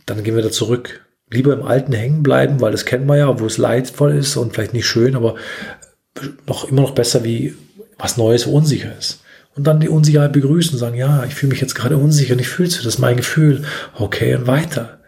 dann 0.06 0.24
gehen 0.24 0.36
wir 0.36 0.44
da 0.44 0.52
zurück. 0.52 1.06
Lieber 1.30 1.54
im 1.54 1.64
Alten 1.64 1.94
hängen 1.94 2.24
bleiben, 2.24 2.60
weil 2.60 2.72
das 2.72 2.86
kennen 2.86 3.06
wir 3.06 3.18
ja, 3.18 3.40
wo 3.40 3.46
es 3.46 3.58
leidvoll 3.58 4.16
ist 4.16 4.36
und 4.36 4.54
vielleicht 4.54 4.74
nicht 4.74 4.88
schön, 4.88 5.16
aber 5.16 5.36
noch 6.46 6.70
immer 6.70 6.82
noch 6.82 6.92
besser 6.92 7.24
wie 7.24 7.56
was 7.98 8.18
Neues, 8.18 8.48
wo 8.48 8.52
unsicher 8.52 8.98
ist. 8.98 9.22
Und 9.56 9.66
dann 9.68 9.80
die 9.80 9.90
Unsicherheit 9.90 10.34
begrüßen, 10.34 10.78
sagen, 10.78 10.98
ja, 10.98 11.24
ich 11.26 11.36
fühle 11.36 11.52
mich 11.52 11.62
jetzt 11.62 11.76
gerade 11.76 11.98
unsicher 11.98 12.34
und 12.34 12.40
ich 12.40 12.48
fühle 12.48 12.70
es, 12.70 12.78
das 12.78 12.86
ist 12.86 13.00
mein 13.00 13.18
Gefühl. 13.18 13.64
Okay, 13.98 14.36
und 14.36 14.48
weiter. 14.48 15.00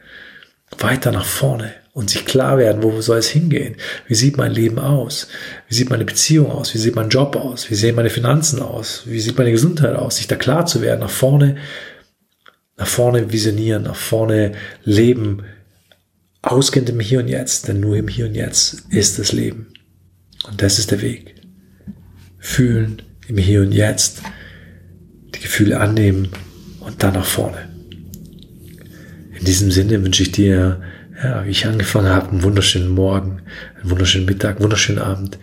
Weiter 0.78 1.12
nach 1.12 1.26
vorne 1.26 1.72
und 1.94 2.10
sich 2.10 2.26
klar 2.26 2.58
werden, 2.58 2.82
wo 2.82 3.00
soll 3.02 3.20
es 3.20 3.30
hingehen? 3.30 3.76
Wie 4.08 4.16
sieht 4.16 4.36
mein 4.36 4.52
Leben 4.52 4.80
aus? 4.80 5.28
Wie 5.70 5.76
sieht 5.76 5.92
meine 5.92 6.06
Beziehung 6.06 6.52
aus? 6.52 6.74
Wie 6.74 6.80
sieht 6.80 6.96
mein 6.96 7.10
Job 7.10 7.36
aus? 7.36 7.70
Wie 7.70 7.76
sehen 7.76 7.96
meine 7.96 8.10
Finanzen 8.10 8.62
aus? 8.62 9.04
Wie 9.06 9.20
sieht 9.20 9.38
meine 9.38 9.52
Gesundheit 9.52 9.96
aus? 9.96 10.18
Sich 10.18 10.28
da 10.28 10.36
klar 10.36 10.66
zu 10.66 10.82
werden, 10.82 11.02
nach 11.02 11.12
vorne, 11.12 11.58
nach 12.78 12.88
vorne 12.88 13.32
visionieren, 13.32 13.84
nach 13.84 13.96
vorne 13.96 14.54
leben, 14.84 15.44
ausgehend 16.42 16.90
im 16.90 17.00
Hier 17.00 17.20
und 17.20 17.28
Jetzt, 17.28 17.68
denn 17.68 17.80
nur 17.80 17.96
im 17.96 18.08
Hier 18.08 18.26
und 18.26 18.34
Jetzt 18.34 18.86
ist 18.90 19.20
das 19.20 19.32
Leben. 19.32 19.68
Und 20.50 20.64
das 20.64 20.80
ist 20.80 20.90
der 20.90 21.02
Weg. 21.02 21.36
Fühlen 22.40 23.04
im 23.28 23.38
Hier 23.38 23.62
und 23.62 23.72
Jetzt, 23.72 24.24
die 25.36 25.40
Gefühle 25.40 25.80
annehmen 25.80 26.30
und 26.80 27.04
dann 27.04 27.14
nach 27.14 27.26
vorne. 27.26 27.70
In 29.38 29.46
diesem 29.46 29.70
Sinne 29.70 30.04
wünsche 30.04 30.24
ich 30.24 30.32
dir, 30.32 30.82
ja, 31.24 31.46
wie 31.46 31.52
ich 31.52 31.66
angefangen 31.66 32.10
habe, 32.10 32.30
einen 32.30 32.44
wunderschönen 32.44 32.90
Morgen, 32.90 33.42
einen 33.80 33.90
wunderschönen 33.90 34.26
Mittag, 34.26 34.56
einen 34.56 34.64
wunderschönen 34.64 35.02
Abend. 35.02 35.38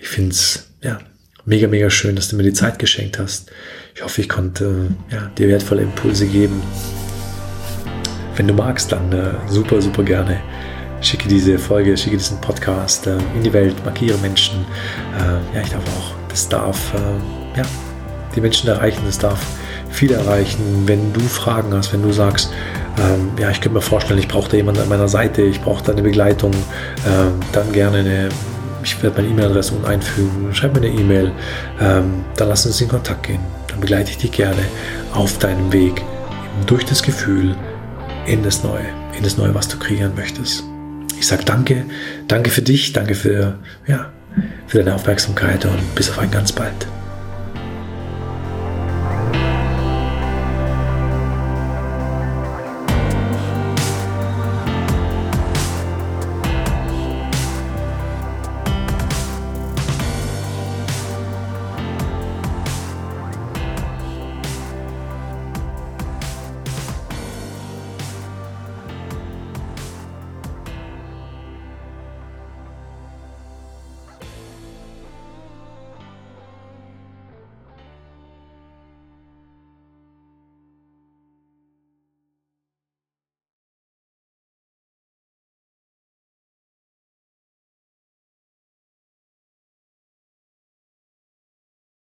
Ich 0.00 0.08
finde 0.08 0.30
es 0.30 0.68
ja, 0.82 0.98
mega, 1.44 1.66
mega 1.68 1.90
schön, 1.90 2.16
dass 2.16 2.28
du 2.28 2.36
mir 2.36 2.42
die 2.42 2.52
Zeit 2.52 2.78
geschenkt 2.78 3.18
hast. 3.18 3.50
Ich 3.94 4.02
hoffe, 4.02 4.20
ich 4.20 4.28
konnte 4.28 4.88
ja, 5.10 5.30
dir 5.38 5.48
wertvolle 5.48 5.82
Impulse 5.82 6.26
geben. 6.26 6.62
Wenn 8.36 8.46
du 8.46 8.54
magst, 8.54 8.92
dann 8.92 9.12
äh, 9.12 9.32
super, 9.48 9.80
super 9.80 10.02
gerne 10.02 10.40
schicke 11.00 11.28
diese 11.28 11.58
Folge, 11.58 11.96
schicke 11.96 12.16
diesen 12.16 12.40
Podcast 12.40 13.06
äh, 13.06 13.18
in 13.34 13.42
die 13.42 13.52
Welt, 13.52 13.74
markiere 13.84 14.18
Menschen. 14.18 14.64
Äh, 15.18 15.56
ja, 15.56 15.62
ich 15.62 15.70
darf 15.70 15.84
auch, 15.96 16.14
das 16.28 16.48
darf 16.48 16.94
äh, 16.94 17.58
ja, 17.58 17.64
die 18.34 18.40
Menschen 18.40 18.68
erreichen, 18.68 19.02
das 19.06 19.18
darf 19.18 19.40
viele 19.90 20.14
erreichen. 20.14 20.82
Wenn 20.86 21.12
du 21.12 21.20
Fragen 21.20 21.72
hast, 21.74 21.92
wenn 21.92 22.02
du 22.02 22.12
sagst, 22.12 22.52
ähm, 22.98 23.30
ja, 23.38 23.50
ich 23.50 23.60
könnte 23.60 23.74
mir 23.74 23.82
vorstellen, 23.82 24.18
ich 24.18 24.28
brauche 24.28 24.50
da 24.50 24.56
jemanden 24.56 24.80
an 24.80 24.88
meiner 24.88 25.08
Seite, 25.08 25.42
ich 25.42 25.60
brauche 25.60 25.84
da 25.84 25.92
eine 25.92 26.02
Begleitung, 26.02 26.52
ähm, 27.06 27.40
dann 27.52 27.72
gerne 27.72 27.98
eine, 27.98 28.28
ich 28.82 29.02
werde 29.02 29.20
meine 29.20 29.32
E-Mail-Adresse 29.32 29.74
einfügen, 29.86 30.54
schreib 30.54 30.74
mir 30.74 30.86
eine 30.86 30.98
E-Mail, 30.98 31.32
ähm, 31.80 32.24
dann 32.36 32.48
lass 32.48 32.64
uns 32.66 32.80
in 32.80 32.88
Kontakt 32.88 33.24
gehen. 33.24 33.40
Dann 33.68 33.80
begleite 33.80 34.10
ich 34.10 34.18
dich 34.18 34.32
gerne 34.32 34.62
auf 35.12 35.38
deinem 35.38 35.72
Weg 35.72 36.02
durch 36.66 36.84
das 36.84 37.02
Gefühl 37.02 37.54
in 38.26 38.42
das 38.42 38.64
Neue, 38.64 38.86
in 39.16 39.22
das 39.22 39.36
Neue, 39.36 39.54
was 39.54 39.68
du 39.68 39.78
kreieren 39.78 40.12
möchtest. 40.16 40.64
Ich 41.18 41.26
sage 41.26 41.44
danke, 41.44 41.84
danke 42.28 42.50
für 42.50 42.62
dich, 42.62 42.92
danke 42.92 43.14
für, 43.14 43.58
ja, 43.86 44.10
für 44.66 44.78
deine 44.78 44.94
Aufmerksamkeit 44.94 45.64
und 45.64 45.94
bis 45.94 46.10
auf 46.10 46.18
ein 46.18 46.30
ganz 46.30 46.52
bald. 46.52 46.86